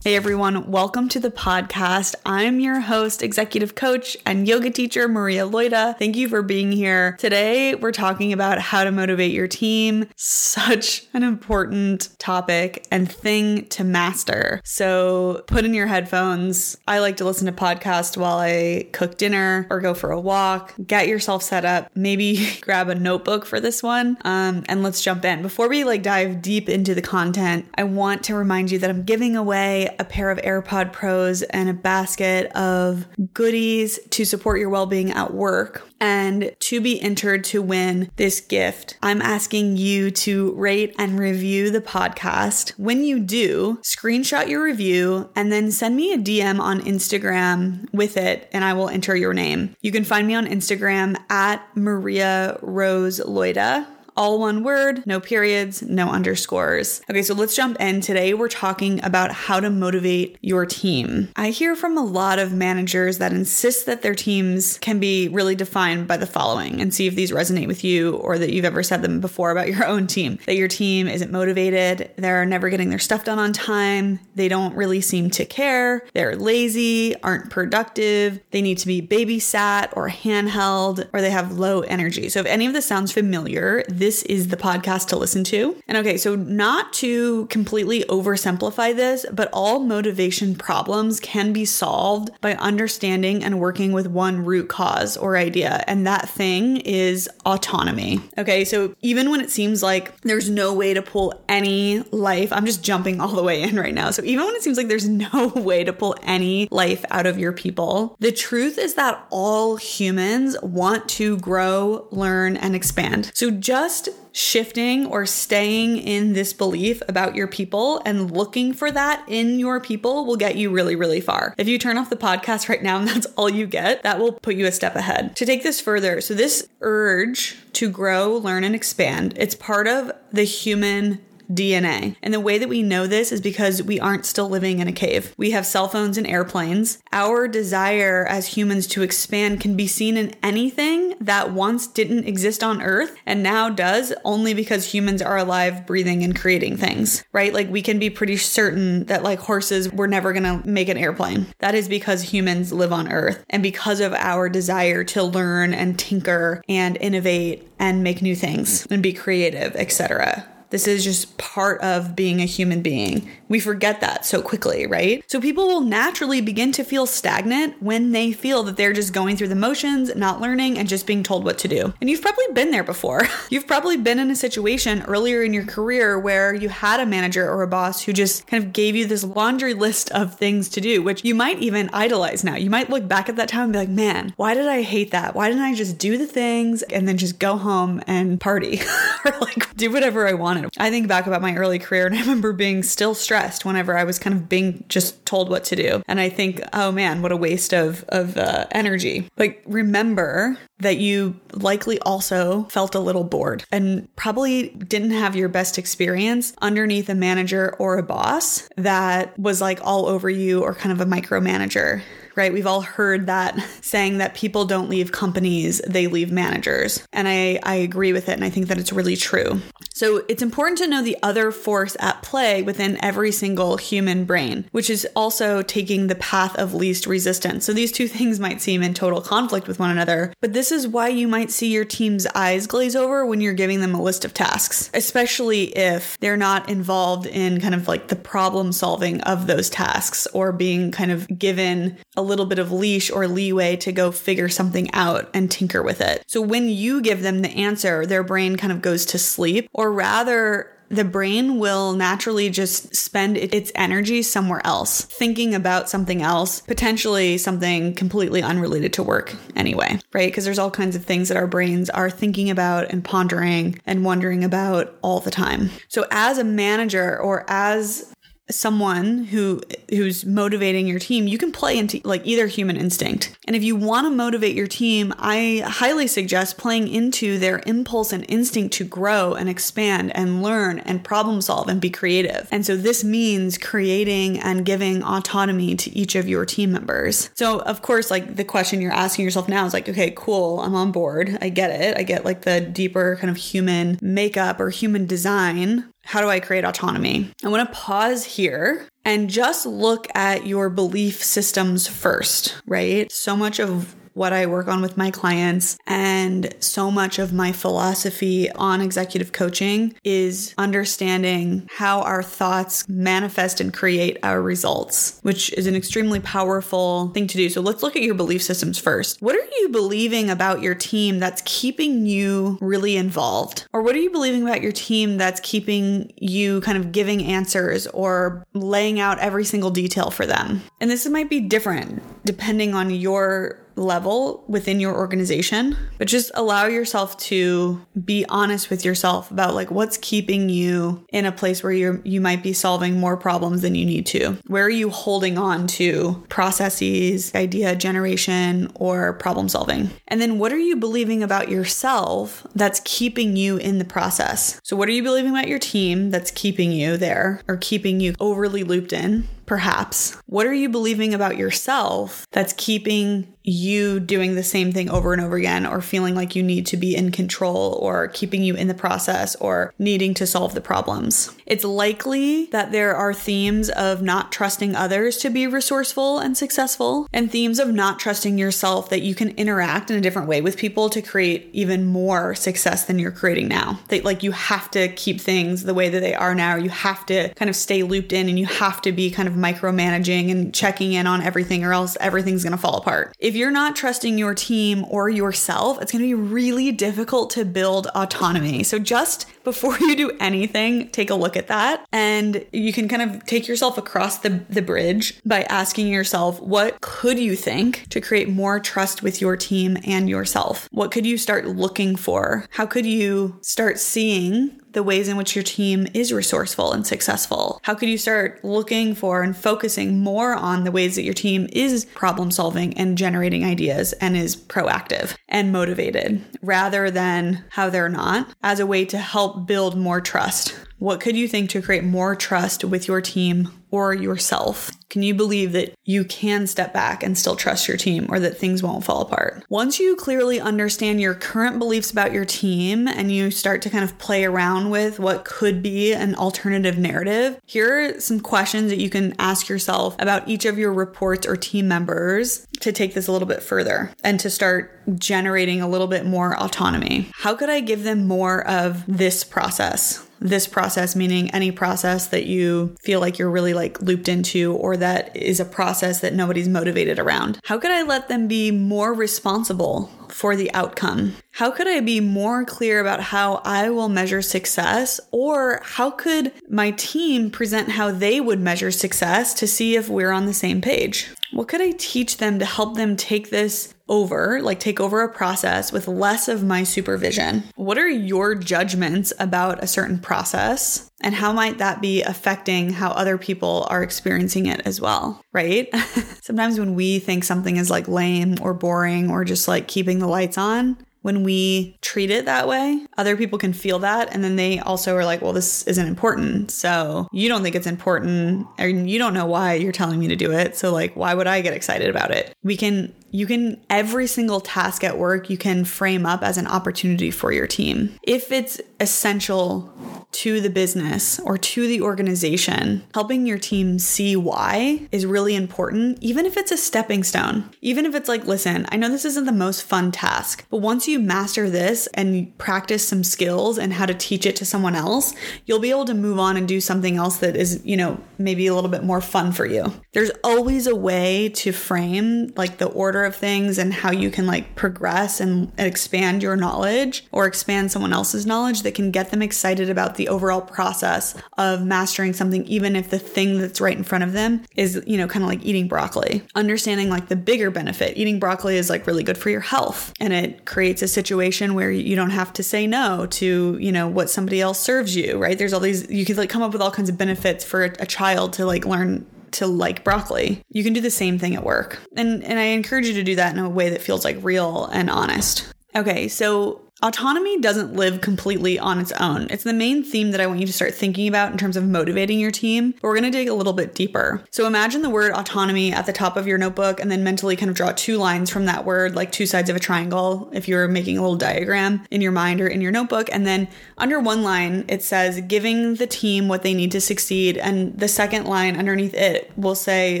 Hey 0.04 0.16
everyone, 0.16 0.68
welcome 0.68 1.08
to 1.10 1.20
the 1.20 1.30
podcast. 1.30 2.16
I'm 2.26 2.58
your 2.58 2.80
host, 2.80 3.22
executive 3.22 3.76
coach, 3.76 4.16
and 4.26 4.48
yoga 4.48 4.68
teacher, 4.68 5.06
Maria 5.06 5.46
Loida. 5.46 5.96
Thank 5.96 6.16
you 6.16 6.28
for 6.28 6.42
being 6.42 6.72
here. 6.72 7.14
Today, 7.20 7.76
we're 7.76 7.92
talking 7.92 8.32
about 8.32 8.58
how 8.58 8.82
to 8.82 8.90
motivate 8.90 9.30
your 9.30 9.46
team. 9.46 10.06
Such 10.16 11.06
an 11.14 11.22
important 11.22 12.18
topic 12.18 12.84
and 12.90 13.08
thing 13.08 13.66
to 13.66 13.84
master. 13.84 14.60
So, 14.64 15.44
put 15.46 15.64
in 15.64 15.72
your 15.72 15.86
headphones. 15.86 16.76
I 16.88 16.98
like 16.98 17.18
to 17.18 17.24
listen 17.24 17.46
to 17.46 17.52
podcasts 17.52 18.16
while 18.16 18.38
I 18.38 18.88
cook 18.90 19.18
dinner 19.18 19.68
or 19.70 19.78
go 19.78 19.94
for 19.94 20.10
a 20.10 20.18
walk. 20.18 20.74
Get 20.84 21.06
yourself 21.06 21.44
set 21.44 21.64
up. 21.64 21.88
Maybe 21.94 22.48
grab 22.60 22.88
a 22.88 22.96
notebook 22.96 23.46
for 23.46 23.60
this 23.60 23.84
one. 23.84 24.16
Um, 24.24 24.64
and 24.68 24.82
let's 24.82 25.00
jump 25.00 25.24
in. 25.24 25.42
Before 25.42 25.68
we 25.68 25.84
like 25.84 26.02
dive 26.02 26.42
deep 26.42 26.68
into 26.68 26.92
the 26.92 27.02
content, 27.02 27.66
I 27.76 27.84
want 27.84 28.24
to 28.24 28.34
remind 28.34 28.72
you 28.72 28.80
that 28.80 28.90
I'm 28.90 29.04
giving 29.04 29.36
away 29.36 29.90
a 29.98 30.04
pair 30.04 30.30
of 30.30 30.38
AirPod 30.38 30.92
Pros 30.92 31.42
and 31.42 31.68
a 31.68 31.74
basket 31.74 32.50
of 32.52 33.06
goodies 33.34 33.98
to 34.10 34.24
support 34.24 34.58
your 34.58 34.68
well 34.68 34.86
being 34.86 35.10
at 35.10 35.34
work. 35.34 35.88
And 36.00 36.52
to 36.58 36.80
be 36.80 37.00
entered 37.00 37.44
to 37.44 37.62
win 37.62 38.10
this 38.16 38.40
gift, 38.40 38.98
I'm 39.02 39.22
asking 39.22 39.76
you 39.76 40.10
to 40.10 40.52
rate 40.54 40.96
and 40.98 41.18
review 41.18 41.70
the 41.70 41.80
podcast. 41.80 42.70
When 42.70 43.04
you 43.04 43.20
do, 43.20 43.78
screenshot 43.82 44.48
your 44.48 44.64
review 44.64 45.30
and 45.36 45.52
then 45.52 45.70
send 45.70 45.94
me 45.94 46.12
a 46.12 46.18
DM 46.18 46.58
on 46.58 46.80
Instagram 46.80 47.88
with 47.92 48.16
it, 48.16 48.48
and 48.52 48.64
I 48.64 48.72
will 48.72 48.88
enter 48.88 49.14
your 49.14 49.32
name. 49.32 49.76
You 49.80 49.92
can 49.92 50.02
find 50.02 50.26
me 50.26 50.34
on 50.34 50.46
Instagram 50.46 51.16
at 51.30 51.64
Maria 51.76 52.58
Rose 52.62 53.20
Loida 53.20 53.86
all 54.16 54.38
one 54.38 54.62
word, 54.62 55.06
no 55.06 55.20
periods, 55.20 55.82
no 55.82 56.08
underscores. 56.08 57.02
Okay, 57.08 57.22
so 57.22 57.34
let's 57.34 57.56
jump 57.56 57.80
in. 57.80 58.00
Today 58.00 58.34
we're 58.34 58.48
talking 58.48 59.02
about 59.04 59.32
how 59.32 59.60
to 59.60 59.70
motivate 59.70 60.38
your 60.40 60.66
team. 60.66 61.28
I 61.36 61.50
hear 61.50 61.74
from 61.74 61.96
a 61.96 62.04
lot 62.04 62.38
of 62.38 62.52
managers 62.52 63.18
that 63.18 63.32
insist 63.32 63.86
that 63.86 64.02
their 64.02 64.14
teams 64.14 64.78
can 64.78 64.98
be 64.98 65.28
really 65.28 65.54
defined 65.54 66.06
by 66.06 66.16
the 66.16 66.26
following 66.26 66.80
and 66.80 66.92
see 66.92 67.06
if 67.06 67.14
these 67.14 67.32
resonate 67.32 67.66
with 67.66 67.84
you 67.84 68.16
or 68.16 68.38
that 68.38 68.52
you've 68.52 68.64
ever 68.64 68.82
said 68.82 69.02
them 69.02 69.20
before 69.20 69.50
about 69.50 69.68
your 69.68 69.84
own 69.92 70.06
team. 70.06 70.38
That 70.46 70.56
your 70.56 70.68
team 70.68 71.08
isn't 71.08 71.30
motivated, 71.30 72.10
they're 72.16 72.44
never 72.44 72.68
getting 72.68 72.90
their 72.90 72.98
stuff 72.98 73.24
done 73.24 73.38
on 73.38 73.52
time, 73.52 74.20
they 74.34 74.48
don't 74.48 74.74
really 74.74 75.00
seem 75.00 75.30
to 75.30 75.44
care, 75.44 76.06
they're 76.14 76.36
lazy, 76.36 77.20
aren't 77.22 77.50
productive, 77.50 78.40
they 78.50 78.62
need 78.62 78.78
to 78.78 78.86
be 78.86 79.00
babysat 79.00 79.90
or 79.96 80.08
handheld, 80.08 81.08
or 81.12 81.20
they 81.20 81.30
have 81.30 81.58
low 81.58 81.80
energy. 81.80 82.28
So 82.28 82.40
if 82.40 82.46
any 82.46 82.66
of 82.66 82.72
this 82.72 82.86
sounds 82.86 83.12
familiar, 83.12 83.84
this 84.02 84.24
is 84.24 84.48
the 84.48 84.56
podcast 84.56 85.06
to 85.06 85.16
listen 85.16 85.44
to. 85.44 85.80
And 85.86 85.96
okay, 85.98 86.16
so 86.16 86.34
not 86.34 86.92
to 86.94 87.46
completely 87.46 88.02
oversimplify 88.08 88.96
this, 88.96 89.24
but 89.32 89.48
all 89.52 89.78
motivation 89.78 90.56
problems 90.56 91.20
can 91.20 91.52
be 91.52 91.64
solved 91.64 92.32
by 92.40 92.54
understanding 92.54 93.44
and 93.44 93.60
working 93.60 93.92
with 93.92 94.08
one 94.08 94.44
root 94.44 94.68
cause 94.68 95.16
or 95.16 95.36
idea. 95.36 95.84
And 95.86 96.04
that 96.04 96.28
thing 96.28 96.78
is 96.78 97.30
autonomy. 97.46 98.20
Okay, 98.36 98.64
so 98.64 98.92
even 99.02 99.30
when 99.30 99.40
it 99.40 99.52
seems 99.52 99.84
like 99.84 100.20
there's 100.22 100.50
no 100.50 100.74
way 100.74 100.94
to 100.94 101.00
pull 101.00 101.32
any 101.48 102.00
life, 102.10 102.52
I'm 102.52 102.66
just 102.66 102.82
jumping 102.82 103.20
all 103.20 103.36
the 103.36 103.44
way 103.44 103.62
in 103.62 103.76
right 103.76 103.94
now. 103.94 104.10
So 104.10 104.24
even 104.24 104.46
when 104.46 104.56
it 104.56 104.64
seems 104.64 104.78
like 104.78 104.88
there's 104.88 105.08
no 105.32 105.46
way 105.54 105.84
to 105.84 105.92
pull 105.92 106.16
any 106.24 106.66
life 106.72 107.04
out 107.12 107.26
of 107.26 107.38
your 107.38 107.52
people, 107.52 108.16
the 108.18 108.32
truth 108.32 108.78
is 108.78 108.94
that 108.94 109.24
all 109.30 109.76
humans 109.76 110.56
want 110.60 111.08
to 111.10 111.38
grow, 111.38 112.08
learn, 112.10 112.56
and 112.56 112.74
expand. 112.74 113.30
So 113.32 113.52
just 113.52 113.91
just 113.92 114.08
shifting 114.34 115.04
or 115.06 115.26
staying 115.26 115.98
in 115.98 116.32
this 116.32 116.54
belief 116.54 117.02
about 117.08 117.36
your 117.36 117.46
people 117.46 118.00
and 118.06 118.30
looking 118.30 118.72
for 118.72 118.90
that 118.90 119.22
in 119.28 119.58
your 119.58 119.80
people 119.80 120.24
will 120.24 120.36
get 120.36 120.56
you 120.56 120.70
really, 120.70 120.96
really 120.96 121.20
far. 121.20 121.54
If 121.58 121.68
you 121.68 121.78
turn 121.78 121.98
off 121.98 122.08
the 122.08 122.16
podcast 122.16 122.70
right 122.70 122.82
now 122.82 122.98
and 122.98 123.08
that's 123.08 123.26
all 123.36 123.50
you 123.50 123.66
get, 123.66 124.02
that 124.02 124.18
will 124.18 124.32
put 124.32 124.54
you 124.54 124.66
a 124.66 124.72
step 124.72 124.96
ahead. 124.96 125.36
To 125.36 125.44
take 125.44 125.62
this 125.62 125.80
further, 125.80 126.22
so 126.22 126.32
this 126.32 126.66
urge 126.80 127.58
to 127.74 127.90
grow, 127.90 128.34
learn, 128.34 128.64
and 128.64 128.74
expand, 128.74 129.34
it's 129.36 129.54
part 129.54 129.86
of 129.86 130.10
the 130.32 130.44
human 130.44 131.20
DNA. 131.52 132.16
And 132.22 132.32
the 132.32 132.40
way 132.40 132.58
that 132.58 132.68
we 132.68 132.82
know 132.82 133.06
this 133.06 133.32
is 133.32 133.40
because 133.40 133.82
we 133.82 134.00
aren't 134.00 134.26
still 134.26 134.48
living 134.48 134.78
in 134.78 134.88
a 134.88 134.92
cave. 134.92 135.34
We 135.36 135.50
have 135.50 135.66
cell 135.66 135.88
phones 135.88 136.18
and 136.18 136.26
airplanes. 136.26 136.98
Our 137.12 137.48
desire 137.48 138.26
as 138.28 138.48
humans 138.48 138.86
to 138.88 139.02
expand 139.02 139.60
can 139.60 139.76
be 139.76 139.86
seen 139.86 140.16
in 140.16 140.34
anything 140.42 141.14
that 141.20 141.52
once 141.52 141.86
didn't 141.86 142.26
exist 142.26 142.62
on 142.64 142.82
Earth 142.82 143.16
and 143.26 143.42
now 143.42 143.68
does 143.68 144.12
only 144.24 144.54
because 144.54 144.92
humans 144.92 145.22
are 145.22 145.36
alive, 145.36 145.86
breathing, 145.86 146.22
and 146.22 146.38
creating 146.38 146.76
things, 146.76 147.24
right? 147.32 147.52
Like 147.52 147.70
we 147.70 147.82
can 147.82 147.98
be 147.98 148.10
pretty 148.10 148.36
certain 148.36 149.04
that 149.04 149.22
like 149.22 149.40
horses 149.40 149.92
were 149.92 150.08
never 150.08 150.32
gonna 150.32 150.62
make 150.64 150.88
an 150.88 150.98
airplane. 150.98 151.46
That 151.58 151.74
is 151.74 151.88
because 151.88 152.22
humans 152.22 152.72
live 152.72 152.92
on 152.92 153.10
Earth 153.10 153.44
and 153.50 153.62
because 153.62 154.00
of 154.00 154.12
our 154.14 154.48
desire 154.48 155.04
to 155.04 155.22
learn 155.22 155.74
and 155.74 155.98
tinker 155.98 156.62
and 156.68 156.96
innovate 157.00 157.68
and 157.78 158.02
make 158.02 158.22
new 158.22 158.36
things 158.36 158.86
and 158.90 159.02
be 159.02 159.12
creative, 159.12 159.74
etc. 159.76 160.46
This 160.72 160.88
is 160.88 161.04
just 161.04 161.36
part 161.36 161.82
of 161.82 162.16
being 162.16 162.40
a 162.40 162.46
human 162.46 162.80
being. 162.80 163.28
We 163.50 163.60
forget 163.60 164.00
that 164.00 164.24
so 164.24 164.40
quickly, 164.40 164.86
right? 164.86 165.22
So 165.26 165.38
people 165.38 165.66
will 165.66 165.82
naturally 165.82 166.40
begin 166.40 166.72
to 166.72 166.82
feel 166.82 167.04
stagnant 167.04 167.82
when 167.82 168.12
they 168.12 168.32
feel 168.32 168.62
that 168.62 168.78
they're 168.78 168.94
just 168.94 169.12
going 169.12 169.36
through 169.36 169.48
the 169.48 169.54
motions, 169.54 170.16
not 170.16 170.40
learning, 170.40 170.78
and 170.78 170.88
just 170.88 171.06
being 171.06 171.22
told 171.22 171.44
what 171.44 171.58
to 171.58 171.68
do. 171.68 171.92
And 172.00 172.08
you've 172.08 172.22
probably 172.22 172.46
been 172.54 172.70
there 172.70 172.82
before. 172.82 173.28
You've 173.50 173.66
probably 173.66 173.98
been 173.98 174.18
in 174.18 174.30
a 174.30 174.36
situation 174.36 175.02
earlier 175.02 175.42
in 175.42 175.52
your 175.52 175.66
career 175.66 176.18
where 176.18 176.54
you 176.54 176.70
had 176.70 177.00
a 177.00 177.04
manager 177.04 177.46
or 177.46 177.62
a 177.62 177.68
boss 177.68 178.02
who 178.02 178.14
just 178.14 178.46
kind 178.46 178.64
of 178.64 178.72
gave 178.72 178.96
you 178.96 179.06
this 179.06 179.24
laundry 179.24 179.74
list 179.74 180.10
of 180.12 180.36
things 180.36 180.70
to 180.70 180.80
do, 180.80 181.02
which 181.02 181.22
you 181.22 181.34
might 181.34 181.58
even 181.58 181.90
idolize 181.92 182.44
now. 182.44 182.56
You 182.56 182.70
might 182.70 182.88
look 182.88 183.06
back 183.06 183.28
at 183.28 183.36
that 183.36 183.50
time 183.50 183.64
and 183.64 183.72
be 183.74 183.78
like, 183.80 183.88
man, 183.90 184.32
why 184.36 184.54
did 184.54 184.66
I 184.66 184.80
hate 184.80 185.10
that? 185.10 185.34
Why 185.34 185.48
didn't 185.48 185.64
I 185.64 185.74
just 185.74 185.98
do 185.98 186.16
the 186.16 186.26
things 186.26 186.80
and 186.80 187.06
then 187.06 187.18
just 187.18 187.38
go 187.38 187.58
home 187.58 188.02
and 188.06 188.40
party 188.40 188.80
or 189.26 189.32
like 189.38 189.76
do 189.76 189.90
whatever 189.90 190.26
I 190.26 190.32
wanted? 190.32 190.61
I 190.78 190.90
think 190.90 191.08
back 191.08 191.26
about 191.26 191.42
my 191.42 191.54
early 191.54 191.78
career 191.78 192.06
and 192.06 192.14
I 192.14 192.20
remember 192.22 192.52
being 192.52 192.82
still 192.82 193.14
stressed 193.14 193.64
whenever 193.64 193.96
I 193.96 194.04
was 194.04 194.18
kind 194.18 194.36
of 194.36 194.48
being 194.48 194.84
just 194.88 195.24
told 195.26 195.48
what 195.50 195.64
to 195.64 195.76
do. 195.76 196.02
And 196.06 196.20
I 196.20 196.28
think, 196.28 196.62
oh 196.72 196.92
man, 196.92 197.22
what 197.22 197.32
a 197.32 197.36
waste 197.36 197.72
of, 197.72 198.04
of 198.08 198.36
uh, 198.36 198.66
energy. 198.70 199.28
But 199.36 199.56
remember 199.66 200.58
that 200.78 200.98
you 200.98 201.38
likely 201.52 201.98
also 202.00 202.64
felt 202.64 202.94
a 202.94 203.00
little 203.00 203.24
bored 203.24 203.64
and 203.70 204.08
probably 204.16 204.70
didn't 204.70 205.12
have 205.12 205.36
your 205.36 205.48
best 205.48 205.78
experience 205.78 206.52
underneath 206.60 207.08
a 207.08 207.14
manager 207.14 207.76
or 207.78 207.98
a 207.98 208.02
boss 208.02 208.68
that 208.76 209.38
was 209.38 209.60
like 209.60 209.78
all 209.82 210.06
over 210.06 210.28
you 210.28 210.62
or 210.62 210.74
kind 210.74 210.92
of 210.92 211.00
a 211.00 211.10
micromanager 211.10 212.02
right? 212.36 212.52
We've 212.52 212.66
all 212.66 212.80
heard 212.80 213.26
that 213.26 213.58
saying 213.80 214.18
that 214.18 214.34
people 214.34 214.64
don't 214.64 214.88
leave 214.88 215.12
companies, 215.12 215.80
they 215.86 216.06
leave 216.06 216.32
managers. 216.32 217.06
And 217.12 217.28
I, 217.28 217.60
I 217.62 217.76
agree 217.76 218.12
with 218.12 218.28
it. 218.28 218.32
And 218.32 218.44
I 218.44 218.50
think 218.50 218.68
that 218.68 218.78
it's 218.78 218.92
really 218.92 219.16
true. 219.16 219.60
So 219.94 220.24
it's 220.28 220.42
important 220.42 220.78
to 220.78 220.86
know 220.86 221.02
the 221.02 221.18
other 221.22 221.50
force 221.50 221.96
at 222.00 222.22
play 222.22 222.62
within 222.62 223.02
every 223.04 223.32
single 223.32 223.76
human 223.76 224.24
brain, 224.24 224.66
which 224.72 224.88
is 224.88 225.06
also 225.14 225.62
taking 225.62 226.06
the 226.06 226.14
path 226.14 226.56
of 226.58 226.74
least 226.74 227.06
resistance. 227.06 227.64
So 227.64 227.72
these 227.72 227.92
two 227.92 228.08
things 228.08 228.40
might 228.40 228.62
seem 228.62 228.82
in 228.82 228.94
total 228.94 229.20
conflict 229.20 229.68
with 229.68 229.78
one 229.78 229.90
another, 229.90 230.32
but 230.40 230.52
this 230.52 230.72
is 230.72 230.88
why 230.88 231.08
you 231.08 231.28
might 231.28 231.50
see 231.50 231.72
your 231.72 231.84
team's 231.84 232.26
eyes 232.34 232.66
glaze 232.66 232.96
over 232.96 233.26
when 233.26 233.40
you're 233.40 233.52
giving 233.52 233.80
them 233.80 233.94
a 233.94 234.02
list 234.02 234.24
of 234.24 234.34
tasks, 234.34 234.90
especially 234.94 235.76
if 235.76 236.18
they're 236.20 236.36
not 236.36 236.68
involved 236.68 237.26
in 237.26 237.60
kind 237.60 237.74
of 237.74 237.88
like 237.88 238.08
the 238.08 238.16
problem 238.16 238.72
solving 238.72 239.20
of 239.22 239.46
those 239.46 239.68
tasks 239.68 240.26
or 240.28 240.52
being 240.52 240.90
kind 240.90 241.10
of 241.10 241.26
given 241.38 241.98
a 242.16 242.22
little 242.22 242.46
bit 242.46 242.58
of 242.58 242.72
leash 242.72 243.10
or 243.10 243.28
leeway 243.28 243.76
to 243.76 243.92
go 243.92 244.10
figure 244.10 244.48
something 244.48 244.90
out 244.92 245.28
and 245.34 245.50
tinker 245.50 245.82
with 245.82 246.00
it. 246.00 246.24
So 246.26 246.40
when 246.40 246.68
you 246.68 247.00
give 247.02 247.22
them 247.22 247.40
the 247.40 247.50
answer, 247.50 248.06
their 248.06 248.22
brain 248.22 248.56
kind 248.56 248.72
of 248.72 248.82
goes 248.82 249.04
to 249.06 249.18
sleep, 249.18 249.68
or 249.74 249.81
rather, 249.90 250.68
the 250.92 251.04
brain 251.04 251.58
will 251.58 251.94
naturally 251.94 252.50
just 252.50 252.94
spend 252.94 253.38
its 253.38 253.72
energy 253.74 254.22
somewhere 254.22 254.60
else, 254.62 255.00
thinking 255.00 255.54
about 255.54 255.88
something 255.88 256.20
else, 256.20 256.60
potentially 256.60 257.38
something 257.38 257.94
completely 257.94 258.42
unrelated 258.42 258.92
to 258.92 259.02
work 259.02 259.34
anyway, 259.56 259.98
right? 260.12 260.30
Because 260.30 260.44
there's 260.44 260.58
all 260.58 260.70
kinds 260.70 260.94
of 260.94 261.04
things 261.04 261.28
that 261.28 261.38
our 261.38 261.46
brains 261.46 261.88
are 261.88 262.10
thinking 262.10 262.50
about 262.50 262.90
and 262.90 263.02
pondering 263.02 263.80
and 263.86 264.04
wondering 264.04 264.44
about 264.44 264.94
all 265.00 265.20
the 265.20 265.30
time. 265.30 265.70
So, 265.88 266.04
as 266.10 266.36
a 266.36 266.44
manager 266.44 267.18
or 267.18 267.46
as 267.48 268.12
someone 268.52 269.24
who 269.24 269.60
who's 269.90 270.24
motivating 270.24 270.86
your 270.86 270.98
team, 270.98 271.26
you 271.26 271.38
can 271.38 271.52
play 271.52 271.76
into 271.78 272.00
like 272.04 272.26
either 272.26 272.46
human 272.46 272.76
instinct. 272.76 273.36
And 273.46 273.56
if 273.56 273.62
you 273.62 273.76
want 273.76 274.06
to 274.06 274.10
motivate 274.10 274.54
your 274.54 274.66
team, 274.66 275.12
I 275.18 275.62
highly 275.66 276.06
suggest 276.06 276.58
playing 276.58 276.88
into 276.88 277.38
their 277.38 277.62
impulse 277.66 278.12
and 278.12 278.24
instinct 278.28 278.74
to 278.74 278.84
grow 278.84 279.34
and 279.34 279.48
expand 279.48 280.14
and 280.16 280.42
learn 280.42 280.78
and 280.80 281.04
problem 281.04 281.40
solve 281.40 281.68
and 281.68 281.80
be 281.80 281.90
creative. 281.90 282.48
And 282.50 282.64
so 282.64 282.76
this 282.76 283.04
means 283.04 283.58
creating 283.58 284.38
and 284.38 284.64
giving 284.64 285.02
autonomy 285.02 285.74
to 285.76 285.96
each 285.96 286.14
of 286.14 286.28
your 286.28 286.46
team 286.46 286.72
members. 286.72 287.30
So 287.34 287.60
of 287.60 287.82
course, 287.82 288.10
like 288.10 288.36
the 288.36 288.44
question 288.44 288.80
you're 288.80 288.92
asking 288.92 289.24
yourself 289.24 289.48
now 289.48 289.66
is 289.66 289.74
like, 289.74 289.88
okay, 289.88 290.12
cool, 290.16 290.60
I'm 290.60 290.74
on 290.74 290.92
board. 290.92 291.38
I 291.40 291.48
get 291.48 291.70
it. 291.70 291.96
I 291.96 292.02
get 292.02 292.24
like 292.24 292.42
the 292.42 292.60
deeper 292.60 293.16
kind 293.16 293.30
of 293.30 293.36
human 293.36 293.98
makeup 294.00 294.60
or 294.60 294.70
human 294.70 295.06
design 295.06 295.91
how 296.04 296.20
do 296.20 296.28
I 296.28 296.40
create 296.40 296.64
autonomy? 296.64 297.30
I 297.44 297.48
want 297.48 297.68
to 297.68 297.74
pause 297.74 298.24
here 298.24 298.86
and 299.04 299.30
just 299.30 299.66
look 299.66 300.06
at 300.14 300.46
your 300.46 300.68
belief 300.68 301.22
systems 301.22 301.86
first, 301.86 302.60
right? 302.66 303.10
So 303.10 303.36
much 303.36 303.60
of 303.60 303.94
what 304.14 304.32
I 304.32 304.46
work 304.46 304.68
on 304.68 304.82
with 304.82 304.96
my 304.96 305.10
clients. 305.10 305.78
And 305.86 306.54
so 306.60 306.90
much 306.90 307.18
of 307.18 307.32
my 307.32 307.52
philosophy 307.52 308.50
on 308.52 308.80
executive 308.80 309.32
coaching 309.32 309.94
is 310.04 310.54
understanding 310.58 311.68
how 311.72 312.02
our 312.02 312.22
thoughts 312.22 312.88
manifest 312.88 313.60
and 313.60 313.72
create 313.72 314.18
our 314.22 314.42
results, 314.42 315.18
which 315.22 315.52
is 315.54 315.66
an 315.66 315.76
extremely 315.76 316.20
powerful 316.20 317.08
thing 317.08 317.26
to 317.26 317.36
do. 317.36 317.48
So 317.48 317.60
let's 317.60 317.82
look 317.82 317.96
at 317.96 318.02
your 318.02 318.14
belief 318.14 318.42
systems 318.42 318.78
first. 318.78 319.20
What 319.20 319.36
are 319.36 319.48
you 319.58 319.68
believing 319.70 320.30
about 320.30 320.62
your 320.62 320.74
team 320.74 321.18
that's 321.18 321.42
keeping 321.44 322.06
you 322.06 322.58
really 322.60 322.96
involved? 322.96 323.66
Or 323.72 323.82
what 323.82 323.94
are 323.94 324.00
you 324.00 324.10
believing 324.10 324.42
about 324.42 324.62
your 324.62 324.72
team 324.72 325.18
that's 325.18 325.40
keeping 325.40 326.12
you 326.16 326.60
kind 326.62 326.78
of 326.78 326.92
giving 326.92 327.24
answers 327.24 327.86
or 327.88 328.46
laying 328.54 329.00
out 329.00 329.18
every 329.18 329.44
single 329.44 329.70
detail 329.70 330.10
for 330.10 330.26
them? 330.26 330.62
And 330.80 330.90
this 330.90 331.06
might 331.06 331.30
be 331.30 331.40
different 331.40 332.02
depending 332.24 332.74
on 332.74 332.90
your 332.90 333.61
level 333.76 334.44
within 334.48 334.80
your 334.80 334.94
organization, 334.94 335.76
but 335.98 336.08
just 336.08 336.30
allow 336.34 336.66
yourself 336.66 337.16
to 337.18 337.80
be 338.04 338.24
honest 338.28 338.70
with 338.70 338.84
yourself 338.84 339.30
about 339.30 339.54
like 339.54 339.70
what's 339.70 339.98
keeping 339.98 340.48
you 340.48 341.04
in 341.10 341.26
a 341.26 341.32
place 341.32 341.62
where 341.62 341.72
you're 341.72 342.00
you 342.04 342.20
might 342.20 342.42
be 342.42 342.52
solving 342.52 342.98
more 342.98 343.16
problems 343.16 343.62
than 343.62 343.74
you 343.74 343.84
need 343.84 344.06
to. 344.06 344.38
Where 344.46 344.64
are 344.64 344.70
you 344.70 344.90
holding 344.90 345.38
on 345.38 345.66
to 345.68 346.24
processes, 346.28 347.34
idea 347.34 347.76
generation, 347.76 348.70
or 348.74 349.14
problem 349.14 349.48
solving? 349.48 349.90
And 350.08 350.20
then 350.20 350.38
what 350.38 350.52
are 350.52 350.58
you 350.58 350.76
believing 350.76 351.22
about 351.22 351.48
yourself 351.48 352.46
that's 352.54 352.80
keeping 352.84 353.36
you 353.36 353.56
in 353.56 353.78
the 353.78 353.84
process? 353.84 354.60
So 354.62 354.76
what 354.76 354.88
are 354.88 354.92
you 354.92 355.02
believing 355.02 355.30
about 355.30 355.48
your 355.48 355.58
team 355.58 356.10
that's 356.10 356.30
keeping 356.30 356.72
you 356.72 356.96
there 356.96 357.40
or 357.48 357.56
keeping 357.56 358.00
you 358.00 358.14
overly 358.20 358.64
looped 358.64 358.92
in? 358.92 359.28
Perhaps. 359.46 360.16
What 360.26 360.46
are 360.46 360.54
you 360.54 360.68
believing 360.68 361.12
about 361.14 361.36
yourself 361.36 362.26
that's 362.30 362.54
keeping 362.56 363.31
you 363.44 364.00
doing 364.00 364.34
the 364.34 364.42
same 364.42 364.72
thing 364.72 364.90
over 364.90 365.12
and 365.12 365.22
over 365.22 365.36
again 365.36 365.66
or 365.66 365.80
feeling 365.80 366.14
like 366.14 366.36
you 366.36 366.42
need 366.42 366.66
to 366.66 366.76
be 366.76 366.94
in 366.94 367.10
control 367.10 367.78
or 367.80 368.08
keeping 368.08 368.42
you 368.42 368.54
in 368.54 368.68
the 368.68 368.74
process 368.74 369.34
or 369.36 369.74
needing 369.78 370.14
to 370.14 370.26
solve 370.26 370.54
the 370.54 370.60
problems? 370.60 371.34
It's 371.46 371.64
likely 371.64 372.46
that 372.46 372.72
there 372.72 372.94
are 372.94 373.12
themes 373.12 373.68
of 373.70 374.02
not 374.02 374.32
trusting 374.32 374.74
others 374.74 375.16
to 375.18 375.30
be 375.30 375.46
resourceful 375.46 376.18
and 376.18 376.36
successful 376.36 377.08
and 377.12 377.30
themes 377.30 377.58
of 377.58 377.68
not 377.68 377.98
trusting 377.98 378.38
yourself 378.38 378.90
that 378.90 379.02
you 379.02 379.14
can 379.14 379.30
interact 379.30 379.90
in 379.90 379.96
a 379.96 380.00
different 380.00 380.28
way 380.28 380.40
with 380.40 380.56
people 380.56 380.88
to 380.90 381.02
create 381.02 381.48
even 381.52 381.84
more 381.84 382.34
success 382.34 382.84
than 382.84 382.98
you're 382.98 383.10
creating 383.10 383.48
now. 383.48 383.80
That 383.88 384.04
like 384.04 384.22
you 384.22 384.32
have 384.32 384.70
to 384.72 384.88
keep 384.88 385.20
things 385.20 385.64
the 385.64 385.74
way 385.74 385.88
that 385.88 386.00
they 386.00 386.14
are 386.14 386.34
now. 386.34 386.56
You 386.56 386.70
have 386.70 387.04
to 387.06 387.28
kind 387.34 387.48
of 387.48 387.56
stay 387.56 387.82
looped 387.82 388.12
in 388.12 388.28
and 388.28 388.38
you 388.38 388.46
have 388.46 388.80
to 388.82 388.92
be 388.92 389.10
kind 389.10 389.28
of 389.28 389.34
micromanaging 389.34 390.30
and 390.30 390.54
checking 390.54 390.92
in 390.92 391.06
on 391.06 391.22
everything, 391.22 391.64
or 391.64 391.72
else 391.72 391.96
everything's 392.00 392.44
gonna 392.44 392.56
fall 392.56 392.76
apart. 392.76 393.14
If 393.18 393.31
you're 393.34 393.50
not 393.50 393.76
trusting 393.76 394.18
your 394.18 394.34
team 394.34 394.84
or 394.88 395.08
yourself, 395.08 395.80
it's 395.80 395.92
gonna 395.92 396.04
be 396.04 396.14
really 396.14 396.72
difficult 396.72 397.30
to 397.30 397.44
build 397.44 397.86
autonomy. 397.94 398.62
So 398.62 398.78
just 398.78 399.26
before 399.44 399.78
you 399.78 399.96
do 399.96 400.16
anything, 400.20 400.88
take 400.90 401.10
a 401.10 401.14
look 401.14 401.36
at 401.36 401.48
that. 401.48 401.84
And 401.92 402.44
you 402.52 402.72
can 402.72 402.88
kind 402.88 403.02
of 403.02 403.24
take 403.26 403.48
yourself 403.48 403.76
across 403.78 404.18
the, 404.18 404.44
the 404.48 404.62
bridge 404.62 405.20
by 405.24 405.42
asking 405.42 405.88
yourself, 405.88 406.40
what 406.40 406.80
could 406.80 407.18
you 407.18 407.36
think 407.36 407.88
to 407.88 408.00
create 408.00 408.28
more 408.28 408.60
trust 408.60 409.02
with 409.02 409.20
your 409.20 409.36
team 409.36 409.76
and 409.84 410.08
yourself? 410.08 410.68
What 410.70 410.90
could 410.90 411.06
you 411.06 411.18
start 411.18 411.46
looking 411.46 411.96
for? 411.96 412.46
How 412.50 412.66
could 412.66 412.86
you 412.86 413.38
start 413.42 413.78
seeing 413.78 414.60
the 414.72 414.82
ways 414.82 415.08
in 415.08 415.16
which 415.16 415.36
your 415.36 415.42
team 415.42 415.86
is 415.94 416.12
resourceful 416.12 416.72
and 416.72 416.86
successful? 416.86 417.60
How 417.62 417.74
could 417.74 417.88
you 417.88 417.98
start 417.98 418.44
looking 418.44 418.94
for 418.94 419.22
and 419.22 419.36
focusing 419.36 419.98
more 419.98 420.34
on 420.34 420.64
the 420.64 420.70
ways 420.70 420.96
that 420.96 421.02
your 421.02 421.14
team 421.14 421.48
is 421.52 421.84
problem 421.84 422.30
solving 422.30 422.76
and 422.76 422.98
generating 422.98 423.44
ideas 423.44 423.92
and 423.94 424.16
is 424.16 424.36
proactive 424.36 425.16
and 425.28 425.52
motivated 425.52 426.22
rather 426.42 426.90
than 426.90 427.44
how 427.50 427.70
they're 427.70 427.88
not 427.88 428.28
as 428.42 428.60
a 428.60 428.66
way 428.66 428.84
to 428.86 428.98
help 428.98 429.46
build 429.46 429.76
more 429.76 430.00
trust? 430.00 430.54
What 430.82 430.98
could 430.98 431.16
you 431.16 431.28
think 431.28 431.48
to 431.50 431.62
create 431.62 431.84
more 431.84 432.16
trust 432.16 432.64
with 432.64 432.88
your 432.88 433.00
team 433.00 433.52
or 433.70 433.94
yourself? 433.94 434.72
Can 434.90 435.04
you 435.04 435.14
believe 435.14 435.52
that 435.52 435.76
you 435.84 436.04
can 436.04 436.48
step 436.48 436.72
back 436.74 437.04
and 437.04 437.16
still 437.16 437.36
trust 437.36 437.68
your 437.68 437.76
team 437.76 438.08
or 438.08 438.18
that 438.18 438.36
things 438.36 438.64
won't 438.64 438.82
fall 438.82 439.00
apart? 439.00 439.44
Once 439.48 439.78
you 439.78 439.94
clearly 439.94 440.40
understand 440.40 441.00
your 441.00 441.14
current 441.14 441.60
beliefs 441.60 441.92
about 441.92 442.12
your 442.12 442.24
team 442.24 442.88
and 442.88 443.12
you 443.12 443.30
start 443.30 443.62
to 443.62 443.70
kind 443.70 443.84
of 443.84 443.96
play 443.98 444.24
around 444.24 444.70
with 444.70 444.98
what 444.98 445.24
could 445.24 445.62
be 445.62 445.92
an 445.92 446.16
alternative 446.16 446.76
narrative, 446.76 447.40
here 447.46 447.90
are 447.94 448.00
some 448.00 448.18
questions 448.18 448.68
that 448.70 448.80
you 448.80 448.90
can 448.90 449.14
ask 449.20 449.48
yourself 449.48 449.94
about 450.00 450.28
each 450.28 450.44
of 450.44 450.58
your 450.58 450.72
reports 450.72 451.28
or 451.28 451.36
team 451.36 451.68
members 451.68 452.44
to 452.58 452.72
take 452.72 452.94
this 452.94 453.06
a 453.06 453.12
little 453.12 453.28
bit 453.28 453.40
further 453.40 453.92
and 454.02 454.18
to 454.18 454.28
start 454.28 454.80
generating 454.98 455.60
a 455.60 455.68
little 455.68 455.86
bit 455.86 456.04
more 456.04 456.36
autonomy. 456.36 457.08
How 457.14 457.36
could 457.36 457.50
I 457.50 457.60
give 457.60 457.84
them 457.84 458.08
more 458.08 458.44
of 458.48 458.84
this 458.88 459.22
process? 459.22 460.08
This 460.22 460.46
process 460.46 460.94
meaning 460.94 461.30
any 461.30 461.50
process 461.50 462.06
that 462.08 462.26
you 462.26 462.74
feel 462.80 463.00
like 463.00 463.18
you're 463.18 463.30
really 463.30 463.54
like 463.54 463.80
looped 463.82 464.08
into 464.08 464.54
or 464.54 464.76
that 464.76 465.14
is 465.16 465.40
a 465.40 465.44
process 465.44 466.00
that 466.00 466.14
nobody's 466.14 466.48
motivated 466.48 466.98
around? 466.98 467.40
How 467.44 467.58
could 467.58 467.70
I 467.70 467.82
let 467.82 468.08
them 468.08 468.28
be 468.28 468.50
more 468.50 468.92
responsible 468.94 469.90
for 470.08 470.36
the 470.36 470.52
outcome? 470.52 471.16
How 471.32 471.50
could 471.50 471.66
I 471.66 471.80
be 471.80 472.00
more 472.00 472.44
clear 472.44 472.80
about 472.80 473.00
how 473.00 473.40
I 473.44 473.70
will 473.70 473.88
measure 473.88 474.22
success? 474.22 475.00
Or 475.10 475.60
how 475.64 475.90
could 475.90 476.32
my 476.48 476.72
team 476.72 477.30
present 477.30 477.70
how 477.70 477.90
they 477.90 478.20
would 478.20 478.40
measure 478.40 478.70
success 478.70 479.34
to 479.34 479.46
see 479.46 479.76
if 479.76 479.88
we're 479.88 480.12
on 480.12 480.26
the 480.26 480.34
same 480.34 480.60
page? 480.60 481.10
What 481.32 481.48
could 481.48 481.62
I 481.62 481.70
teach 481.72 482.18
them 482.18 482.38
to 482.40 482.44
help 482.44 482.76
them 482.76 482.94
take 482.94 483.30
this 483.30 483.72
over, 483.88 484.40
like 484.42 484.60
take 484.60 484.80
over 484.80 485.00
a 485.00 485.12
process 485.12 485.72
with 485.72 485.88
less 485.88 486.28
of 486.28 486.44
my 486.44 486.62
supervision? 486.62 487.42
What 487.56 487.78
are 487.78 487.88
your 487.88 488.34
judgments 488.34 489.14
about 489.18 489.64
a 489.64 489.66
certain 489.66 489.98
process? 489.98 490.90
And 491.02 491.14
how 491.14 491.32
might 491.32 491.58
that 491.58 491.80
be 491.80 492.02
affecting 492.02 492.74
how 492.74 492.90
other 492.90 493.16
people 493.16 493.66
are 493.70 493.82
experiencing 493.82 494.44
it 494.46 494.60
as 494.66 494.80
well? 494.80 495.22
Right? 495.32 495.74
Sometimes 496.22 496.58
when 496.58 496.74
we 496.74 496.98
think 496.98 497.24
something 497.24 497.56
is 497.56 497.70
like 497.70 497.88
lame 497.88 498.36
or 498.42 498.52
boring 498.52 499.10
or 499.10 499.24
just 499.24 499.48
like 499.48 499.68
keeping 499.68 500.00
the 500.00 500.06
lights 500.06 500.36
on, 500.36 500.76
when 501.02 501.22
we 501.22 501.76
treat 501.82 502.10
it 502.10 502.24
that 502.24 502.48
way, 502.48 502.86
other 502.96 503.16
people 503.16 503.38
can 503.38 503.52
feel 503.52 503.80
that. 503.80 504.12
And 504.12 504.24
then 504.24 504.36
they 504.36 504.58
also 504.60 504.96
are 504.96 505.04
like, 505.04 505.20
well, 505.20 505.32
this 505.32 505.66
isn't 505.66 505.86
important. 505.86 506.50
So 506.50 507.08
you 507.12 507.28
don't 507.28 507.42
think 507.42 507.54
it's 507.54 507.66
important, 507.66 508.46
and 508.58 508.88
you 508.88 508.98
don't 508.98 509.14
know 509.14 509.26
why 509.26 509.54
you're 509.54 509.72
telling 509.72 510.00
me 510.00 510.08
to 510.08 510.16
do 510.16 510.32
it. 510.32 510.56
So, 510.56 510.72
like, 510.72 510.94
why 510.96 511.14
would 511.14 511.26
I 511.26 511.40
get 511.40 511.54
excited 511.54 511.90
about 511.90 512.10
it? 512.10 512.34
We 512.42 512.56
can 512.56 512.94
you 513.12 513.26
can 513.26 513.60
every 513.70 514.06
single 514.06 514.40
task 514.40 514.82
at 514.82 514.98
work 514.98 515.30
you 515.30 515.38
can 515.38 515.64
frame 515.64 516.04
up 516.04 516.22
as 516.22 516.38
an 516.38 516.46
opportunity 516.46 517.10
for 517.10 517.30
your 517.30 517.46
team. 517.46 517.96
If 518.02 518.32
it's 518.32 518.60
essential 518.80 519.72
to 520.10 520.40
the 520.40 520.50
business 520.50 521.18
or 521.20 521.38
to 521.38 521.66
the 521.66 521.80
organization 521.80 522.82
helping 522.92 523.26
your 523.26 523.38
team 523.38 523.78
see 523.78 524.14
why 524.14 524.86
is 524.92 525.06
really 525.06 525.34
important 525.34 525.98
even 526.02 526.26
if 526.26 526.36
it's 526.36 526.50
a 526.50 526.56
stepping 526.56 527.02
stone. 527.02 527.48
Even 527.60 527.86
if 527.86 527.94
it's 527.94 528.08
like 528.08 528.26
listen 528.26 528.66
i 528.70 528.76
know 528.76 528.88
this 528.88 529.04
isn't 529.04 529.26
the 529.26 529.32
most 529.32 529.62
fun 529.62 529.92
task 529.92 530.44
but 530.50 530.58
once 530.58 530.88
you 530.88 530.98
master 530.98 531.48
this 531.48 531.86
and 531.94 532.36
practice 532.38 532.86
some 532.86 533.04
skills 533.04 533.58
and 533.58 533.72
how 533.72 533.86
to 533.86 533.94
teach 533.94 534.26
it 534.26 534.36
to 534.36 534.44
someone 534.44 534.74
else 534.74 535.14
you'll 535.46 535.58
be 535.58 535.70
able 535.70 535.84
to 535.84 535.94
move 535.94 536.18
on 536.18 536.36
and 536.36 536.48
do 536.48 536.60
something 536.60 536.96
else 536.96 537.18
that 537.18 537.36
is 537.36 537.60
you 537.64 537.76
know 537.76 537.98
maybe 538.22 538.46
a 538.46 538.54
little 538.54 538.70
bit 538.70 538.84
more 538.84 539.00
fun 539.00 539.32
for 539.32 539.44
you. 539.44 539.72
There's 539.92 540.10
always 540.24 540.66
a 540.66 540.76
way 540.76 541.28
to 541.30 541.52
frame 541.52 542.32
like 542.36 542.58
the 542.58 542.66
order 542.66 543.01
of 543.04 543.14
things 543.14 543.58
and 543.58 543.72
how 543.72 543.90
you 543.90 544.10
can 544.10 544.26
like 544.26 544.54
progress 544.54 545.20
and 545.20 545.52
expand 545.58 546.22
your 546.22 546.36
knowledge 546.36 547.06
or 547.12 547.26
expand 547.26 547.70
someone 547.70 547.92
else's 547.92 548.26
knowledge 548.26 548.62
that 548.62 548.74
can 548.74 548.90
get 548.90 549.10
them 549.10 549.22
excited 549.22 549.70
about 549.70 549.96
the 549.96 550.08
overall 550.08 550.40
process 550.40 551.14
of 551.38 551.64
mastering 551.64 552.12
something, 552.12 552.44
even 552.46 552.76
if 552.76 552.90
the 552.90 552.98
thing 552.98 553.38
that's 553.38 553.60
right 553.60 553.76
in 553.76 553.84
front 553.84 554.04
of 554.04 554.12
them 554.12 554.42
is, 554.56 554.82
you 554.86 554.96
know, 554.96 555.06
kind 555.06 555.22
of 555.22 555.28
like 555.28 555.44
eating 555.44 555.68
broccoli. 555.68 556.22
Understanding 556.34 556.88
like 556.88 557.08
the 557.08 557.16
bigger 557.16 557.50
benefit. 557.50 557.96
Eating 557.96 558.18
broccoli 558.18 558.56
is 558.56 558.70
like 558.70 558.86
really 558.86 559.02
good 559.02 559.18
for 559.18 559.30
your 559.30 559.40
health 559.40 559.92
and 560.00 560.12
it 560.12 560.44
creates 560.44 560.82
a 560.82 560.88
situation 560.88 561.54
where 561.54 561.70
you 561.70 561.96
don't 561.96 562.10
have 562.10 562.32
to 562.32 562.42
say 562.42 562.66
no 562.66 563.06
to, 563.06 563.56
you 563.60 563.72
know, 563.72 563.88
what 563.88 564.10
somebody 564.10 564.40
else 564.40 564.58
serves 564.58 564.96
you, 564.96 565.18
right? 565.18 565.38
There's 565.38 565.52
all 565.52 565.60
these, 565.60 565.90
you 565.90 566.04
could 566.04 566.16
like 566.16 566.30
come 566.30 566.42
up 566.42 566.52
with 566.52 566.62
all 566.62 566.70
kinds 566.70 566.88
of 566.88 566.98
benefits 566.98 567.44
for 567.44 567.64
a, 567.64 567.72
a 567.80 567.86
child 567.86 568.32
to 568.34 568.46
like 568.46 568.64
learn 568.64 569.06
to 569.32 569.46
like 569.46 569.84
broccoli. 569.84 570.42
You 570.48 570.64
can 570.64 570.72
do 570.72 570.80
the 570.80 570.90
same 570.90 571.18
thing 571.18 571.34
at 571.34 571.44
work. 571.44 571.78
And 571.96 572.24
and 572.24 572.38
I 572.38 572.44
encourage 572.44 572.86
you 572.86 572.94
to 572.94 573.02
do 573.02 573.16
that 573.16 573.36
in 573.36 573.38
a 573.38 573.48
way 573.48 573.70
that 573.70 573.82
feels 573.82 574.04
like 574.04 574.16
real 574.22 574.66
and 574.66 574.88
honest. 574.88 575.52
Okay, 575.74 576.08
so 576.08 576.61
Autonomy 576.82 577.38
doesn't 577.38 577.74
live 577.74 578.00
completely 578.00 578.58
on 578.58 578.80
its 578.80 578.90
own. 578.92 579.28
It's 579.30 579.44
the 579.44 579.52
main 579.52 579.84
theme 579.84 580.10
that 580.10 580.20
I 580.20 580.26
want 580.26 580.40
you 580.40 580.46
to 580.46 580.52
start 580.52 580.74
thinking 580.74 581.06
about 581.06 581.30
in 581.30 581.38
terms 581.38 581.56
of 581.56 581.64
motivating 581.64 582.18
your 582.18 582.32
team, 582.32 582.72
but 582.72 582.82
we're 582.82 582.98
going 582.98 583.04
to 583.04 583.16
dig 583.16 583.28
a 583.28 583.34
little 583.34 583.52
bit 583.52 583.76
deeper. 583.76 584.24
So 584.32 584.48
imagine 584.48 584.82
the 584.82 584.90
word 584.90 585.12
autonomy 585.12 585.72
at 585.72 585.86
the 585.86 585.92
top 585.92 586.16
of 586.16 586.26
your 586.26 586.38
notebook 586.38 586.80
and 586.80 586.90
then 586.90 587.04
mentally 587.04 587.36
kind 587.36 587.50
of 587.50 587.56
draw 587.56 587.70
two 587.70 587.98
lines 587.98 588.30
from 588.30 588.46
that 588.46 588.64
word, 588.64 588.96
like 588.96 589.12
two 589.12 589.26
sides 589.26 589.48
of 589.48 589.54
a 589.54 589.60
triangle, 589.60 590.28
if 590.32 590.48
you're 590.48 590.66
making 590.66 590.98
a 590.98 591.02
little 591.02 591.16
diagram 591.16 591.86
in 591.92 592.00
your 592.00 592.10
mind 592.10 592.40
or 592.40 592.48
in 592.48 592.60
your 592.60 592.72
notebook. 592.72 593.08
And 593.12 593.24
then 593.24 593.46
under 593.78 594.00
one 594.00 594.24
line, 594.24 594.64
it 594.66 594.82
says 594.82 595.20
giving 595.20 595.76
the 595.76 595.86
team 595.86 596.26
what 596.26 596.42
they 596.42 596.52
need 596.52 596.72
to 596.72 596.80
succeed. 596.80 597.38
And 597.38 597.78
the 597.78 597.86
second 597.86 598.26
line 598.26 598.56
underneath 598.56 598.94
it 598.94 599.30
will 599.36 599.54
say 599.54 600.00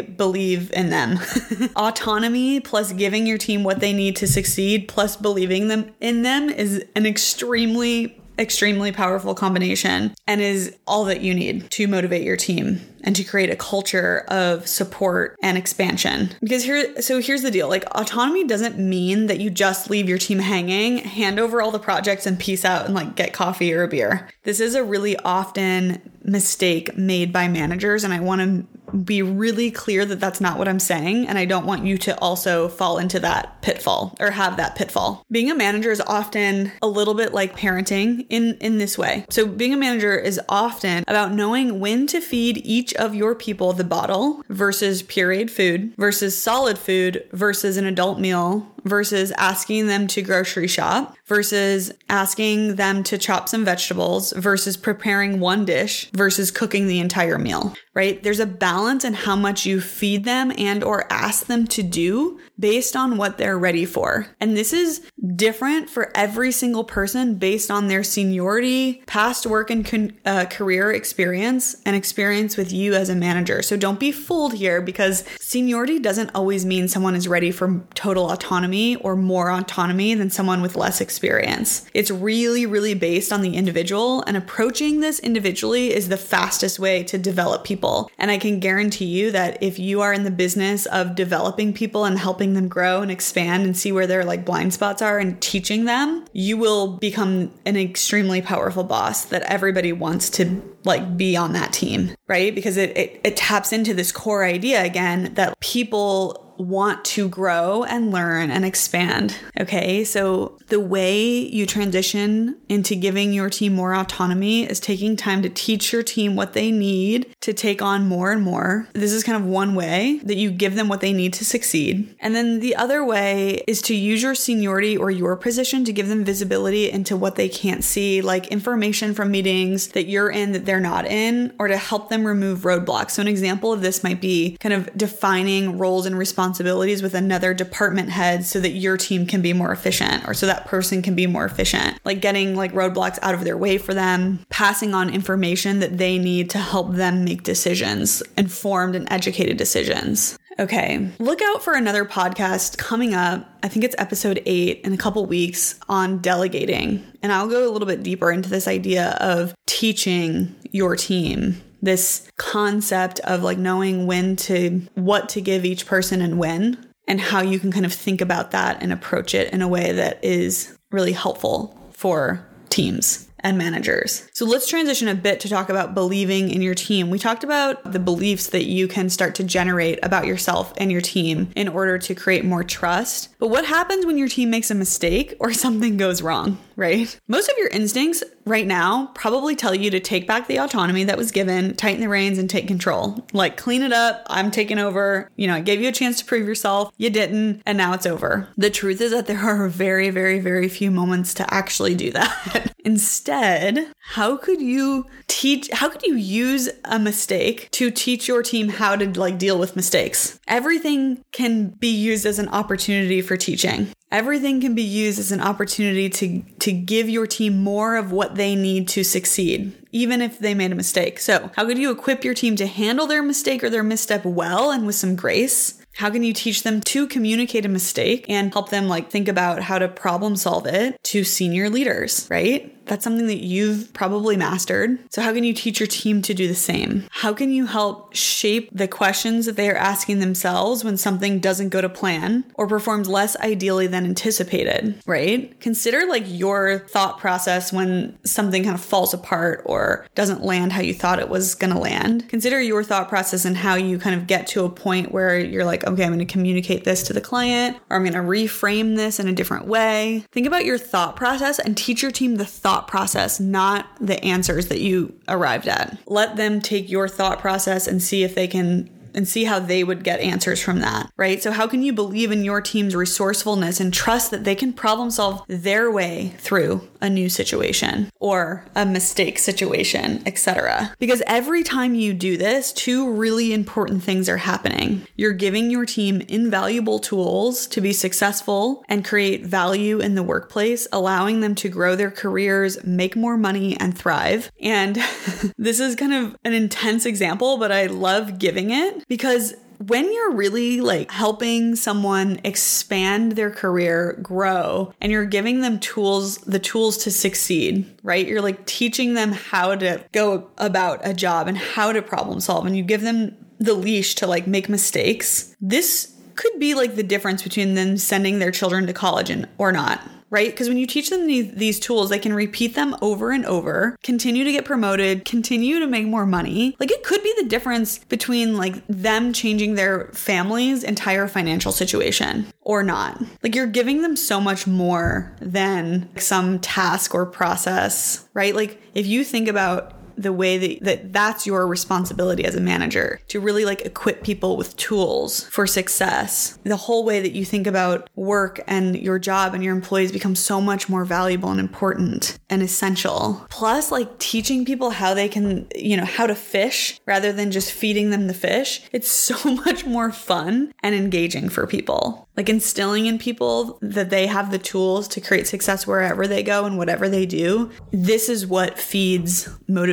believe 0.00 0.72
in 0.72 0.90
them. 0.90 1.20
autonomy 1.76 2.58
plus 2.58 2.92
giving 2.92 3.24
your 3.24 3.38
team 3.38 3.62
what 3.62 3.78
they 3.78 3.92
need 3.92 4.16
to 4.16 4.26
succeed 4.26 4.88
plus 4.88 5.16
believing 5.16 5.68
them 5.68 5.94
in 6.00 6.22
them 6.22 6.50
is 6.50 6.71
is 6.72 6.84
an 6.96 7.06
extremely 7.06 8.18
extremely 8.38 8.90
powerful 8.90 9.34
combination 9.34 10.14
and 10.26 10.40
is 10.40 10.74
all 10.86 11.04
that 11.04 11.20
you 11.20 11.34
need 11.34 11.70
to 11.70 11.86
motivate 11.86 12.22
your 12.22 12.36
team 12.36 12.80
and 13.02 13.14
to 13.16 13.24
create 13.24 13.50
a 13.50 13.56
culture 13.56 14.24
of 14.28 14.66
support 14.66 15.36
and 15.42 15.58
expansion. 15.58 16.30
Because 16.40 16.64
here 16.64 17.00
so 17.00 17.20
here's 17.20 17.42
the 17.42 17.50
deal, 17.50 17.68
like 17.68 17.84
autonomy 17.94 18.44
doesn't 18.44 18.78
mean 18.78 19.26
that 19.26 19.40
you 19.40 19.50
just 19.50 19.90
leave 19.90 20.08
your 20.08 20.18
team 20.18 20.38
hanging, 20.38 20.98
hand 20.98 21.38
over 21.38 21.60
all 21.60 21.70
the 21.70 21.78
projects 21.78 22.26
and 22.26 22.38
peace 22.38 22.64
out 22.64 22.86
and 22.86 22.94
like 22.94 23.16
get 23.16 23.32
coffee 23.32 23.72
or 23.72 23.82
a 23.82 23.88
beer. 23.88 24.28
This 24.44 24.60
is 24.60 24.74
a 24.74 24.84
really 24.84 25.16
often 25.18 26.00
mistake 26.24 26.96
made 26.96 27.32
by 27.32 27.48
managers 27.48 28.04
and 28.04 28.12
I 28.12 28.20
want 28.20 28.40
to 28.40 28.66
be 28.92 29.22
really 29.22 29.70
clear 29.70 30.04
that 30.04 30.20
that's 30.20 30.40
not 30.40 30.58
what 30.58 30.68
I'm 30.68 30.78
saying. 30.78 31.26
And 31.26 31.38
I 31.38 31.44
don't 31.44 31.66
want 31.66 31.84
you 31.84 31.96
to 31.98 32.18
also 32.18 32.68
fall 32.68 32.98
into 32.98 33.18
that 33.20 33.62
pitfall 33.62 34.14
or 34.20 34.30
have 34.30 34.56
that 34.56 34.76
pitfall. 34.76 35.24
Being 35.30 35.50
a 35.50 35.54
manager 35.54 35.90
is 35.90 36.02
often 36.02 36.72
a 36.82 36.86
little 36.86 37.14
bit 37.14 37.32
like 37.32 37.56
parenting 37.56 38.26
in, 38.28 38.56
in 38.60 38.78
this 38.78 38.98
way. 38.98 39.24
So 39.30 39.46
being 39.46 39.72
a 39.72 39.78
manager 39.78 40.16
is 40.16 40.40
often 40.48 41.04
about 41.08 41.32
knowing 41.32 41.80
when 41.80 42.06
to 42.08 42.20
feed 42.20 42.58
each 42.64 42.91
of 42.96 43.14
your 43.14 43.34
people 43.34 43.72
the 43.72 43.84
bottle 43.84 44.42
versus 44.48 45.02
pureed 45.02 45.50
food 45.50 45.94
versus 45.96 46.40
solid 46.40 46.78
food 46.78 47.26
versus 47.32 47.76
an 47.76 47.86
adult 47.86 48.18
meal 48.18 48.71
versus 48.84 49.32
asking 49.32 49.86
them 49.86 50.06
to 50.08 50.22
grocery 50.22 50.66
shop 50.66 51.14
versus 51.26 51.92
asking 52.08 52.76
them 52.76 53.02
to 53.02 53.16
chop 53.16 53.48
some 53.48 53.64
vegetables 53.64 54.32
versus 54.32 54.76
preparing 54.76 55.40
one 55.40 55.64
dish 55.64 56.10
versus 56.12 56.50
cooking 56.50 56.86
the 56.86 57.00
entire 57.00 57.38
meal, 57.38 57.74
right? 57.94 58.22
There's 58.22 58.40
a 58.40 58.46
balance 58.46 59.04
in 59.04 59.14
how 59.14 59.36
much 59.36 59.64
you 59.64 59.80
feed 59.80 60.24
them 60.24 60.52
and 60.58 60.82
or 60.82 61.10
ask 61.12 61.46
them 61.46 61.66
to 61.68 61.82
do 61.82 62.40
based 62.58 62.96
on 62.96 63.16
what 63.16 63.38
they're 63.38 63.58
ready 63.58 63.84
for. 63.84 64.26
And 64.40 64.56
this 64.56 64.72
is 64.72 65.00
different 65.36 65.88
for 65.88 66.10
every 66.14 66.52
single 66.52 66.84
person 66.84 67.36
based 67.36 67.70
on 67.70 67.88
their 67.88 68.04
seniority, 68.04 69.02
past 69.06 69.46
work 69.46 69.70
and 69.70 69.84
con- 69.86 70.18
uh, 70.24 70.46
career 70.46 70.92
experience 70.92 71.76
and 71.86 71.96
experience 71.96 72.56
with 72.56 72.72
you 72.72 72.94
as 72.94 73.08
a 73.08 73.14
manager. 73.14 73.62
So 73.62 73.76
don't 73.76 74.00
be 74.00 74.12
fooled 74.12 74.54
here 74.54 74.80
because 74.80 75.24
seniority 75.40 75.98
doesn't 75.98 76.30
always 76.34 76.64
mean 76.64 76.88
someone 76.88 77.14
is 77.14 77.28
ready 77.28 77.50
for 77.50 77.82
total 77.94 78.30
autonomy 78.30 78.71
or 79.00 79.16
more 79.16 79.50
autonomy 79.50 80.14
than 80.14 80.30
someone 80.30 80.62
with 80.62 80.76
less 80.76 81.00
experience. 81.00 81.84
It's 81.94 82.10
really, 82.10 82.66
really 82.66 82.94
based 82.94 83.32
on 83.32 83.42
the 83.42 83.56
individual, 83.56 84.22
and 84.22 84.36
approaching 84.36 85.00
this 85.00 85.18
individually 85.18 85.92
is 85.94 86.08
the 86.08 86.16
fastest 86.16 86.78
way 86.78 87.02
to 87.04 87.18
develop 87.18 87.64
people. 87.64 88.10
And 88.18 88.30
I 88.30 88.38
can 88.38 88.60
guarantee 88.60 89.06
you 89.06 89.30
that 89.32 89.62
if 89.62 89.78
you 89.78 90.00
are 90.00 90.12
in 90.12 90.24
the 90.24 90.30
business 90.30 90.86
of 90.86 91.14
developing 91.14 91.72
people 91.72 92.04
and 92.04 92.18
helping 92.18 92.54
them 92.54 92.68
grow 92.68 93.02
and 93.02 93.10
expand 93.10 93.64
and 93.64 93.76
see 93.76 93.92
where 93.92 94.06
their 94.06 94.24
like 94.24 94.44
blind 94.44 94.72
spots 94.72 95.02
are 95.02 95.18
and 95.18 95.40
teaching 95.40 95.84
them, 95.84 96.24
you 96.32 96.56
will 96.56 96.96
become 96.96 97.52
an 97.66 97.76
extremely 97.76 98.40
powerful 98.40 98.84
boss 98.84 99.24
that 99.26 99.42
everybody 99.42 99.92
wants 99.92 100.30
to 100.30 100.62
like 100.84 101.16
be 101.16 101.36
on 101.36 101.52
that 101.52 101.72
team, 101.72 102.12
right? 102.28 102.54
Because 102.54 102.76
it, 102.76 102.96
it, 102.96 103.20
it 103.24 103.36
taps 103.36 103.72
into 103.72 103.94
this 103.94 104.12
core 104.12 104.44
idea 104.44 104.84
again 104.84 105.34
that 105.34 105.58
people 105.60 106.52
want 106.58 107.04
to 107.04 107.28
grow 107.28 107.84
and 107.84 108.10
learn 108.10 108.50
and 108.50 108.64
expand. 108.64 109.36
Okay, 109.58 110.04
so 110.04 110.58
the 110.68 110.80
way 110.80 111.26
you 111.26 111.66
transition 111.66 112.56
into 112.68 112.94
giving 112.94 113.32
your 113.32 113.50
team 113.50 113.74
more 113.74 113.94
autonomy 113.94 114.64
is 114.64 114.80
taking 114.80 115.16
time 115.16 115.42
to 115.42 115.48
teach 115.48 115.92
your 115.92 116.02
team 116.02 116.36
what 116.36 116.52
they 116.52 116.70
need 116.70 117.34
to 117.40 117.52
take 117.52 117.82
on 117.82 118.06
more 118.06 118.32
and 118.32 118.42
more. 118.42 118.88
This 118.92 119.12
is 119.12 119.24
kind 119.24 119.42
of 119.42 119.48
one 119.48 119.74
way 119.74 120.20
that 120.24 120.36
you 120.36 120.50
give 120.50 120.74
them 120.74 120.88
what 120.88 121.00
they 121.00 121.12
need 121.12 121.32
to 121.34 121.44
succeed. 121.44 122.14
And 122.20 122.34
then 122.34 122.60
the 122.60 122.76
other 122.76 123.04
way 123.04 123.62
is 123.66 123.82
to 123.82 123.94
use 123.94 124.22
your 124.22 124.34
seniority 124.34 124.96
or 124.96 125.10
your 125.10 125.36
position 125.36 125.84
to 125.84 125.92
give 125.92 126.08
them 126.08 126.24
visibility 126.24 126.90
into 126.90 127.16
what 127.16 127.36
they 127.36 127.48
can't 127.48 127.84
see, 127.84 128.22
like 128.22 128.48
information 128.48 129.14
from 129.14 129.30
meetings 129.30 129.88
that 129.88 130.06
you're 130.06 130.30
in 130.30 130.52
that 130.52 130.64
they're 130.72 130.80
not 130.80 131.06
in, 131.06 131.52
or 131.58 131.68
to 131.68 131.76
help 131.76 132.08
them 132.08 132.26
remove 132.26 132.60
roadblocks. 132.60 133.12
So, 133.12 133.22
an 133.22 133.28
example 133.28 133.72
of 133.72 133.82
this 133.82 134.02
might 134.02 134.20
be 134.20 134.56
kind 134.58 134.72
of 134.72 134.88
defining 134.96 135.78
roles 135.78 136.06
and 136.06 136.18
responsibilities 136.18 136.62
responsibilities 136.62 137.02
with 137.02 137.14
another 137.14 137.52
department 137.52 138.08
head 138.08 138.44
so 138.44 138.58
that 138.58 138.70
your 138.70 138.96
team 138.96 139.26
can 139.26 139.42
be 139.42 139.52
more 139.52 139.72
efficient 139.72 140.26
or 140.26 140.34
so 140.34 140.46
that 140.46 140.66
person 140.66 141.02
can 141.02 141.14
be 141.14 141.26
more 141.26 141.44
efficient. 141.44 141.98
Like 142.04 142.20
getting 142.20 142.56
like 142.56 142.72
roadblocks 142.72 143.18
out 143.22 143.34
of 143.34 143.44
their 143.44 143.56
way 143.56 143.78
for 143.78 143.94
them, 143.94 144.40
passing 144.48 144.94
on 144.94 145.10
information 145.10 145.80
that 145.80 145.98
they 145.98 146.18
need 146.18 146.50
to 146.50 146.58
help 146.58 146.94
them 146.94 147.24
make 147.24 147.42
decisions, 147.42 148.22
informed 148.36 148.94
and 148.94 149.10
educated 149.10 149.56
decisions. 149.56 150.38
Okay, 150.58 151.08
look 151.18 151.40
out 151.40 151.62
for 151.62 151.74
another 151.74 152.04
podcast 152.04 152.76
coming 152.76 153.14
up. 153.14 153.48
I 153.62 153.68
think 153.68 153.84
it's 153.84 153.94
episode 153.98 154.42
eight 154.44 154.80
in 154.84 154.92
a 154.92 154.98
couple 154.98 155.24
weeks 155.24 155.78
on 155.88 156.18
delegating. 156.18 157.04
And 157.22 157.32
I'll 157.32 157.48
go 157.48 157.68
a 157.68 157.72
little 157.72 157.88
bit 157.88 158.02
deeper 158.02 158.30
into 158.30 158.50
this 158.50 158.68
idea 158.68 159.16
of 159.20 159.54
teaching 159.66 160.54
your 160.70 160.96
team 160.96 161.60
this 161.80 162.30
concept 162.36 163.18
of 163.20 163.42
like 163.42 163.58
knowing 163.58 164.06
when 164.06 164.36
to, 164.36 164.82
what 164.94 165.28
to 165.30 165.40
give 165.40 165.64
each 165.64 165.84
person 165.84 166.20
and 166.20 166.38
when, 166.38 166.86
and 167.08 167.20
how 167.20 167.42
you 167.42 167.58
can 167.58 167.72
kind 167.72 167.84
of 167.84 167.92
think 167.92 168.20
about 168.20 168.52
that 168.52 168.80
and 168.82 168.92
approach 168.92 169.34
it 169.34 169.52
in 169.52 169.62
a 169.62 169.68
way 169.68 169.90
that 169.90 170.22
is 170.24 170.76
really 170.92 171.12
helpful 171.12 171.76
for 171.92 172.46
teams 172.68 173.28
and 173.42 173.58
managers. 173.58 174.28
So 174.32 174.44
let's 174.44 174.68
transition 174.68 175.08
a 175.08 175.14
bit 175.14 175.40
to 175.40 175.48
talk 175.48 175.68
about 175.68 175.94
believing 175.94 176.50
in 176.50 176.62
your 176.62 176.74
team. 176.74 177.10
We 177.10 177.18
talked 177.18 177.44
about 177.44 177.92
the 177.92 177.98
beliefs 177.98 178.48
that 178.48 178.64
you 178.64 178.88
can 178.88 179.10
start 179.10 179.34
to 179.36 179.44
generate 179.44 179.98
about 180.02 180.26
yourself 180.26 180.72
and 180.76 180.90
your 180.90 181.00
team 181.00 181.50
in 181.56 181.68
order 181.68 181.98
to 181.98 182.14
create 182.14 182.44
more 182.44 182.64
trust. 182.64 183.28
But 183.38 183.48
what 183.48 183.64
happens 183.64 184.06
when 184.06 184.18
your 184.18 184.28
team 184.28 184.50
makes 184.50 184.70
a 184.70 184.74
mistake 184.74 185.34
or 185.40 185.52
something 185.62 185.96
goes 185.96 186.22
wrong, 186.22 186.58
right? 186.76 187.18
Most 187.28 187.48
of 187.48 187.58
your 187.58 187.68
instincts 187.68 188.22
right 188.44 188.66
now 188.66 189.10
probably 189.14 189.54
tell 189.56 189.74
you 189.74 189.90
to 189.90 190.00
take 190.00 190.26
back 190.26 190.46
the 190.46 190.58
autonomy 190.58 191.04
that 191.04 191.18
was 191.18 191.30
given, 191.30 191.76
tighten 191.76 192.00
the 192.00 192.08
reins, 192.08 192.38
and 192.38 192.48
take 192.48 192.66
control. 192.66 193.24
Like, 193.32 193.56
clean 193.56 193.82
it 193.82 193.92
up. 193.92 194.26
I'm 194.28 194.50
taking 194.50 194.78
over. 194.78 195.30
You 195.36 195.46
know, 195.46 195.54
I 195.54 195.60
gave 195.60 195.80
you 195.80 195.88
a 195.88 195.92
chance 195.92 196.18
to 196.18 196.24
prove 196.24 196.46
yourself. 196.46 196.92
You 196.96 197.10
didn't, 197.10 197.62
and 197.66 197.78
now 197.78 197.92
it's 197.92 198.06
over. 198.06 198.48
The 198.56 198.70
truth 198.70 199.00
is 199.00 199.12
that 199.12 199.26
there 199.26 199.40
are 199.40 199.68
very, 199.68 200.10
very, 200.10 200.40
very 200.40 200.68
few 200.68 200.90
moments 200.90 201.34
to 201.34 201.54
actually 201.54 201.94
do 201.94 202.10
that. 202.12 202.72
Instead, 202.84 203.92
how 203.98 204.36
could 204.36 204.60
you 204.60 205.06
teach, 205.28 205.70
how 205.70 205.88
could 205.88 206.02
you 206.02 206.16
use 206.16 206.68
a 206.84 206.98
mistake 206.98 207.68
to 207.72 207.90
teach 207.90 208.26
your 208.26 208.42
team 208.42 208.68
how 208.68 208.96
to 208.96 209.18
like 209.18 209.38
deal 209.38 209.58
with 209.58 209.76
mistakes? 209.76 210.38
Everything 210.48 211.22
can 211.32 211.68
be 211.68 211.94
used 211.94 212.26
as 212.26 212.38
an 212.38 212.48
opportunity 212.48 213.22
for 213.22 213.36
teaching. 213.36 213.88
Everything 214.12 214.60
can 214.60 214.74
be 214.74 214.82
used 214.82 215.18
as 215.18 215.32
an 215.32 215.40
opportunity 215.40 216.10
to, 216.10 216.42
to 216.58 216.70
give 216.70 217.08
your 217.08 217.26
team 217.26 217.62
more 217.64 217.96
of 217.96 218.12
what 218.12 218.34
they 218.34 218.54
need 218.54 218.86
to 218.88 219.02
succeed, 219.02 219.72
even 219.90 220.20
if 220.20 220.38
they 220.38 220.52
made 220.52 220.70
a 220.70 220.74
mistake. 220.74 221.18
So, 221.18 221.50
how 221.56 221.64
could 221.64 221.78
you 221.78 221.90
equip 221.90 222.22
your 222.22 222.34
team 222.34 222.54
to 222.56 222.66
handle 222.66 223.06
their 223.06 223.22
mistake 223.22 223.64
or 223.64 223.70
their 223.70 223.82
misstep 223.82 224.26
well 224.26 224.70
and 224.70 224.86
with 224.86 224.96
some 224.96 225.16
grace? 225.16 225.82
How 225.96 226.10
can 226.10 226.22
you 226.22 226.34
teach 226.34 226.62
them 226.62 226.82
to 226.82 227.06
communicate 227.06 227.64
a 227.64 227.70
mistake 227.70 228.26
and 228.28 228.52
help 228.52 228.68
them 228.68 228.86
like 228.86 229.10
think 229.10 229.28
about 229.28 229.62
how 229.62 229.78
to 229.78 229.88
problem 229.88 230.36
solve 230.36 230.66
it 230.66 231.02
to 231.04 231.24
senior 231.24 231.70
leaders, 231.70 232.26
right? 232.30 232.81
That's 232.86 233.04
something 233.04 233.26
that 233.26 233.42
you've 233.42 233.92
probably 233.92 234.36
mastered. 234.36 234.98
So, 235.10 235.22
how 235.22 235.32
can 235.32 235.44
you 235.44 235.52
teach 235.52 235.80
your 235.80 235.86
team 235.86 236.22
to 236.22 236.34
do 236.34 236.48
the 236.48 236.54
same? 236.54 237.04
How 237.10 237.32
can 237.32 237.50
you 237.50 237.66
help 237.66 238.14
shape 238.14 238.68
the 238.72 238.88
questions 238.88 239.46
that 239.46 239.56
they 239.56 239.70
are 239.70 239.76
asking 239.76 240.18
themselves 240.20 240.84
when 240.84 240.96
something 240.96 241.38
doesn't 241.38 241.70
go 241.70 241.80
to 241.80 241.88
plan 241.88 242.44
or 242.54 242.66
performs 242.66 243.08
less 243.08 243.36
ideally 243.36 243.86
than 243.86 244.04
anticipated, 244.04 245.00
right? 245.06 245.58
Consider 245.60 246.06
like 246.06 246.24
your 246.26 246.80
thought 246.88 247.18
process 247.18 247.72
when 247.72 248.18
something 248.24 248.64
kind 248.64 248.74
of 248.74 248.80
falls 248.80 249.14
apart 249.14 249.62
or 249.64 250.06
doesn't 250.14 250.42
land 250.42 250.72
how 250.72 250.80
you 250.80 250.94
thought 250.94 251.18
it 251.18 251.28
was 251.28 251.54
going 251.54 251.72
to 251.72 251.78
land. 251.78 252.28
Consider 252.28 252.60
your 252.60 252.82
thought 252.82 253.08
process 253.08 253.44
and 253.44 253.56
how 253.56 253.74
you 253.74 253.98
kind 253.98 254.18
of 254.18 254.26
get 254.26 254.46
to 254.48 254.64
a 254.64 254.70
point 254.70 255.12
where 255.12 255.38
you're 255.38 255.64
like, 255.64 255.84
okay, 255.84 256.04
I'm 256.04 256.10
going 256.12 256.18
to 256.18 256.24
communicate 256.24 256.84
this 256.84 257.02
to 257.04 257.12
the 257.12 257.20
client 257.20 257.76
or 257.90 257.96
I'm 257.96 258.02
going 258.02 258.14
to 258.14 258.20
reframe 258.20 258.96
this 258.96 259.18
in 259.18 259.28
a 259.28 259.32
different 259.32 259.66
way. 259.66 260.24
Think 260.32 260.46
about 260.46 260.64
your 260.64 260.78
thought 260.78 261.16
process 261.16 261.58
and 261.58 261.76
teach 261.76 262.02
your 262.02 262.10
team 262.10 262.36
the 262.36 262.44
thought 262.44 262.71
thought 262.72 262.88
process, 262.88 263.38
not 263.38 263.86
the 264.00 264.22
answers 264.24 264.68
that 264.68 264.80
you 264.80 265.14
arrived 265.28 265.68
at. 265.68 265.98
Let 266.06 266.36
them 266.36 266.58
take 266.62 266.88
your 266.88 267.06
thought 267.06 267.38
process 267.38 267.86
and 267.86 268.02
see 268.02 268.22
if 268.22 268.34
they 268.34 268.48
can 268.48 268.88
and 269.14 269.26
see 269.26 269.44
how 269.44 269.58
they 269.58 269.84
would 269.84 270.04
get 270.04 270.20
answers 270.20 270.60
from 270.60 270.80
that, 270.80 271.10
right? 271.16 271.42
So, 271.42 271.50
how 271.50 271.66
can 271.66 271.82
you 271.82 271.92
believe 271.92 272.30
in 272.30 272.44
your 272.44 272.60
team's 272.60 272.94
resourcefulness 272.94 273.80
and 273.80 273.92
trust 273.92 274.30
that 274.30 274.44
they 274.44 274.54
can 274.54 274.72
problem 274.72 275.10
solve 275.10 275.42
their 275.48 275.90
way 275.90 276.34
through 276.38 276.88
a 277.00 277.10
new 277.10 277.28
situation 277.28 278.10
or 278.20 278.64
a 278.74 278.86
mistake 278.86 279.38
situation, 279.38 280.22
etc.? 280.26 280.94
Because 280.98 281.22
every 281.26 281.62
time 281.62 281.94
you 281.94 282.14
do 282.14 282.36
this, 282.36 282.72
two 282.72 283.10
really 283.12 283.52
important 283.52 284.02
things 284.02 284.28
are 284.28 284.38
happening. 284.38 285.06
You're 285.16 285.32
giving 285.32 285.70
your 285.70 285.86
team 285.86 286.22
invaluable 286.22 286.98
tools 286.98 287.66
to 287.68 287.80
be 287.80 287.92
successful 287.92 288.84
and 288.88 289.04
create 289.04 289.44
value 289.46 290.00
in 290.00 290.14
the 290.14 290.22
workplace, 290.22 290.86
allowing 290.92 291.40
them 291.40 291.54
to 291.56 291.68
grow 291.68 291.96
their 291.96 292.10
careers, 292.10 292.82
make 292.84 293.16
more 293.16 293.36
money, 293.36 293.76
and 293.78 293.96
thrive. 293.96 294.50
And 294.60 294.96
this 295.58 295.80
is 295.80 295.96
kind 295.96 296.12
of 296.12 296.36
an 296.44 296.52
intense 296.52 297.06
example, 297.06 297.58
but 297.58 297.72
I 297.72 297.86
love 297.86 298.38
giving 298.38 298.70
it 298.70 299.01
because 299.08 299.54
when 299.86 300.12
you're 300.12 300.32
really 300.32 300.80
like 300.80 301.10
helping 301.10 301.74
someone 301.74 302.40
expand 302.44 303.32
their 303.32 303.50
career, 303.50 304.18
grow, 304.22 304.92
and 305.00 305.10
you're 305.10 305.24
giving 305.24 305.60
them 305.60 305.80
tools, 305.80 306.38
the 306.38 306.58
tools 306.58 306.96
to 306.98 307.10
succeed, 307.10 307.92
right? 308.02 308.26
You're 308.26 308.42
like 308.42 308.64
teaching 308.66 309.14
them 309.14 309.32
how 309.32 309.74
to 309.74 310.04
go 310.12 310.50
about 310.58 311.00
a 311.02 311.14
job 311.14 311.48
and 311.48 311.58
how 311.58 311.92
to 311.92 312.02
problem 312.02 312.40
solve, 312.40 312.66
and 312.66 312.76
you 312.76 312.82
give 312.82 313.00
them 313.00 313.36
the 313.58 313.74
leash 313.74 314.14
to 314.16 314.26
like 314.26 314.46
make 314.46 314.68
mistakes. 314.68 315.54
This 315.60 316.14
could 316.34 316.58
be 316.58 316.74
like 316.74 316.96
the 316.96 317.02
difference 317.02 317.42
between 317.42 317.74
them 317.74 317.96
sending 317.96 318.38
their 318.38 318.50
children 318.50 318.86
to 318.86 318.92
college 318.92 319.30
and 319.30 319.48
or 319.58 319.72
not 319.72 320.00
right? 320.32 320.50
Because 320.50 320.66
when 320.66 320.78
you 320.78 320.86
teach 320.86 321.10
them 321.10 321.26
these, 321.26 321.52
these 321.52 321.78
tools, 321.78 322.08
they 322.08 322.18
can 322.18 322.32
repeat 322.32 322.74
them 322.74 322.96
over 323.02 323.30
and 323.30 323.44
over, 323.44 323.98
continue 324.02 324.44
to 324.44 324.50
get 324.50 324.64
promoted, 324.64 325.26
continue 325.26 325.78
to 325.78 325.86
make 325.86 326.06
more 326.06 326.24
money. 326.24 326.74
Like 326.80 326.90
it 326.90 327.04
could 327.04 327.22
be 327.22 327.34
the 327.38 327.48
difference 327.48 327.98
between 327.98 328.56
like 328.56 328.82
them 328.88 329.34
changing 329.34 329.74
their 329.74 330.06
family's 330.14 330.82
entire 330.82 331.28
financial 331.28 331.70
situation 331.70 332.46
or 332.62 332.82
not. 332.82 333.22
Like 333.42 333.54
you're 333.54 333.66
giving 333.66 334.00
them 334.00 334.16
so 334.16 334.40
much 334.40 334.66
more 334.66 335.36
than 335.38 336.08
some 336.16 336.58
task 336.60 337.14
or 337.14 337.26
process, 337.26 338.26
right? 338.32 338.56
Like 338.56 338.80
if 338.94 339.06
you 339.06 339.24
think 339.24 339.48
about 339.48 339.92
the 340.16 340.32
way 340.32 340.58
that, 340.58 340.84
that 340.84 341.12
that's 341.12 341.46
your 341.46 341.66
responsibility 341.66 342.44
as 342.44 342.54
a 342.54 342.60
manager 342.60 343.20
to 343.28 343.40
really 343.40 343.64
like 343.64 343.82
equip 343.82 344.22
people 344.22 344.56
with 344.56 344.76
tools 344.76 345.44
for 345.44 345.66
success. 345.66 346.58
The 346.64 346.76
whole 346.76 347.04
way 347.04 347.20
that 347.20 347.32
you 347.32 347.44
think 347.44 347.66
about 347.66 348.08
work 348.14 348.60
and 348.66 348.96
your 348.96 349.18
job 349.18 349.54
and 349.54 349.62
your 349.62 349.74
employees 349.74 350.12
becomes 350.12 350.38
so 350.38 350.60
much 350.60 350.88
more 350.88 351.04
valuable 351.04 351.50
and 351.50 351.60
important 351.60 352.38
and 352.50 352.62
essential. 352.62 353.46
Plus, 353.50 353.90
like 353.90 354.18
teaching 354.18 354.64
people 354.64 354.90
how 354.90 355.14
they 355.14 355.28
can, 355.28 355.66
you 355.74 355.96
know, 355.96 356.04
how 356.04 356.26
to 356.26 356.34
fish 356.34 357.00
rather 357.06 357.32
than 357.32 357.50
just 357.50 357.72
feeding 357.72 358.10
them 358.10 358.26
the 358.26 358.34
fish. 358.34 358.82
It's 358.92 359.10
so 359.32 359.54
much 359.54 359.86
more 359.86 360.12
fun 360.12 360.72
and 360.82 360.94
engaging 360.94 361.48
for 361.48 361.66
people 361.66 362.28
like 362.36 362.48
instilling 362.48 363.06
in 363.06 363.18
people 363.18 363.78
that 363.82 364.10
they 364.10 364.26
have 364.26 364.50
the 364.50 364.58
tools 364.58 365.06
to 365.08 365.20
create 365.20 365.46
success 365.46 365.86
wherever 365.86 366.26
they 366.26 366.42
go 366.42 366.64
and 366.64 366.78
whatever 366.78 367.08
they 367.08 367.26
do. 367.26 367.70
This 367.90 368.28
is 368.28 368.46
what 368.46 368.78
feeds 368.78 369.48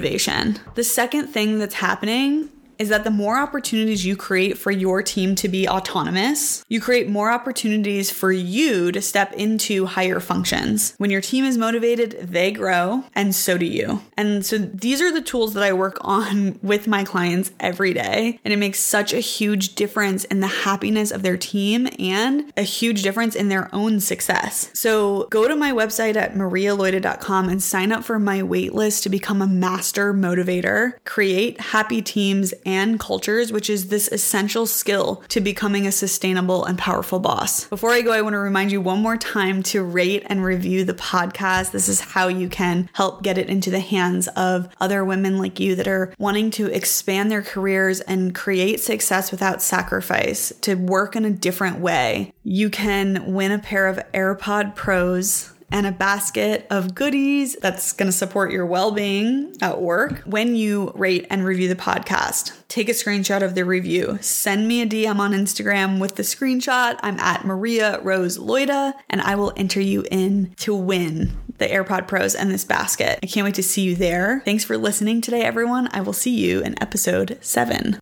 motivation. 0.10 0.58
The 0.75 0.84
second 0.84 1.28
thing 1.28 1.60
that's 1.60 1.75
happening 1.75 2.50
is 2.79 2.89
that 2.89 3.03
the 3.03 3.12
more 3.12 3.38
opportunities 3.38 4.05
you 4.05 4.15
create 4.15 4.57
for 4.57 4.71
your 4.71 5.03
team 5.03 5.36
to 5.36 5.50
be 5.50 5.67
autonomous, 5.67 6.63
you 6.69 6.79
create 6.79 7.09
more 7.09 7.29
opportunities 7.29 8.09
for 8.09 8.31
you 8.31 8.91
to 8.93 9.01
step 9.01 9.33
into 9.33 9.85
higher 9.85 10.22
functions. 10.22 10.96
When 10.98 11.11
your 11.11 11.22
team 11.22 11.44
is 11.44 11.57
motivated, 11.57 12.18
they 12.22 12.51
grow, 12.51 13.03
and 13.13 13.35
so 13.35 13.57
do 13.57 13.65
you. 13.65 14.01
And 14.15 14.46
so 14.46 14.57
these 14.57 15.01
are 15.01 15.11
the 15.11 15.22
tools 15.22 15.53
that 15.53 15.63
I 15.63 15.74
work 15.74 15.98
on 16.01 16.57
with 16.63 16.87
my 16.87 17.03
clients 17.03 17.51
every 17.59 17.94
day. 17.94 18.39
And 18.46 18.53
it 18.53 18.57
makes 18.57 18.79
such 18.79 19.13
a 19.13 19.20
huge 19.20 19.75
difference 19.75 20.24
in 20.25 20.39
the 20.39 20.48
happiness 20.48 21.11
of 21.11 21.22
their 21.22 21.37
team 21.37 21.89
and 22.00 22.51
a 22.55 22.61
huge 22.61 23.03
difference 23.03 23.35
in 23.35 23.50
their 23.50 23.74
own 23.75 24.00
success. 24.00 24.70
So 24.74 25.27
go 25.29 25.48
to 25.48 25.55
my 25.55 25.74
website 25.74 26.15
at 26.15 26.33
marialoida.com 26.33 27.50
and 27.50 27.61
sign 27.61 27.92
up 27.92 28.05
for 28.05 28.20
my 28.20 28.39
waitlist 28.39 29.03
to 29.03 29.09
become 29.09 29.42
a 29.42 29.48
master 29.48 30.13
motivator, 30.13 30.94
create 31.03 31.59
happy 31.59 32.01
teams 32.01 32.53
and 32.70 33.00
cultures, 33.00 33.51
which 33.51 33.70
is 33.70 33.88
this 33.88 34.08
essential 34.10 34.66
skill 34.66 35.24
to 35.29 35.42
becoming 35.42 35.88
a 35.88 35.92
sustainable 35.92 36.66
and 36.66 36.77
powerful 36.77 37.20
boss. 37.20 37.66
Before 37.66 37.92
I 37.92 38.01
go, 38.01 38.12
I 38.12 38.22
want 38.22 38.34
to 38.34 38.40
remind 38.40 38.72
you 38.72 38.79
one 38.79 39.01
more 39.01 39.18
time 39.18 39.64
to 39.64 39.84
rate 39.84 40.24
and 40.27 40.44
review 40.44 40.84
the 40.84 40.94
podcast. 40.94 41.72
This 41.72 41.90
is 41.90 42.00
how 42.00 42.27
you 42.27 42.48
can 42.48 42.90
help 42.94 43.24
get 43.24 43.38
it 43.38 43.50
into 43.50 43.72
the 43.72 43.79
hands 43.79 44.27
of 44.29 44.70
other 44.79 45.03
women 45.03 45.38
like 45.38 45.60
you 45.60 45.75
that 45.75 45.88
are 45.88 46.14
wanting 46.18 46.51
to 46.51 46.68
expand 46.68 47.32
their 47.32 47.42
careers 47.42 48.01
and 48.01 48.36
create 48.36 48.79
success 48.79 49.32
without 49.32 49.62
sacrifice, 49.62 50.53
to 50.62 50.75
work 50.75 51.16
in 51.16 51.25
a 51.25 51.32
different 51.32 51.79
way. 51.79 52.34
You 52.44 52.70
can 52.70 53.34
win 53.34 53.51
a 53.51 53.60
pair 53.60 53.88
of 53.88 54.00
AirPod 54.14 54.75
Pros 54.75 55.51
and 55.72 55.86
a 55.86 55.92
basket 55.92 56.68
of 56.70 56.96
goodies 56.96 57.55
that's 57.62 57.94
going 57.94 58.08
to 58.08 58.18
support 58.18 58.51
your 58.51 58.66
well 58.66 58.92
being 58.92 59.55
at 59.62 59.82
work 59.82 60.20
when 60.25 60.55
you 60.55 60.92
rate 60.96 61.25
and 61.29 61.46
review 61.46 61.68
the 61.68 61.75
podcast. 61.75 62.53
Take 62.68 62.90
a 62.90 62.94
screenshot 62.94 63.42
of 63.42 63.55
the 63.55 63.66
review. 63.66 64.18
Send 64.22 64.68
me 64.68 64.82
a 64.82 64.86
DM 64.86 65.20
on 65.20 65.32
Instagram 65.32 66.00
with 66.00 66.16
the 66.16 66.24
screenshot. 66.24 67.00
I'm 67.01 67.20
at 67.20 67.46
Maria 67.46 68.00
Rose 68.01 68.38
Loida, 68.38 68.94
and 69.10 69.22
I 69.22 69.36
will 69.36 69.53
enter 69.55 69.82
you 69.82 70.05
in 70.12 70.53
to 70.58 70.75
win 70.75 71.38
the 71.58 71.68
AirPod 71.68 72.08
Pros 72.08 72.36
and 72.36 72.51
this 72.51 72.64
basket. 72.64 73.20
I 73.22 73.25
can't 73.27 73.46
wait 73.46 73.55
to 73.55 73.64
see 73.64 73.84
you 73.84 73.96
there. 73.96 74.42
Thanks 74.46 74.64
for 74.64 74.77
listening 74.77 75.22
today, 75.22 75.42
everyone. 75.42 75.90
I 75.92 76.01
will 76.01 76.14
see 76.14 76.36
you 76.36 76.62
in 76.62 76.82
episode 76.82 77.38
seven. 77.42 78.00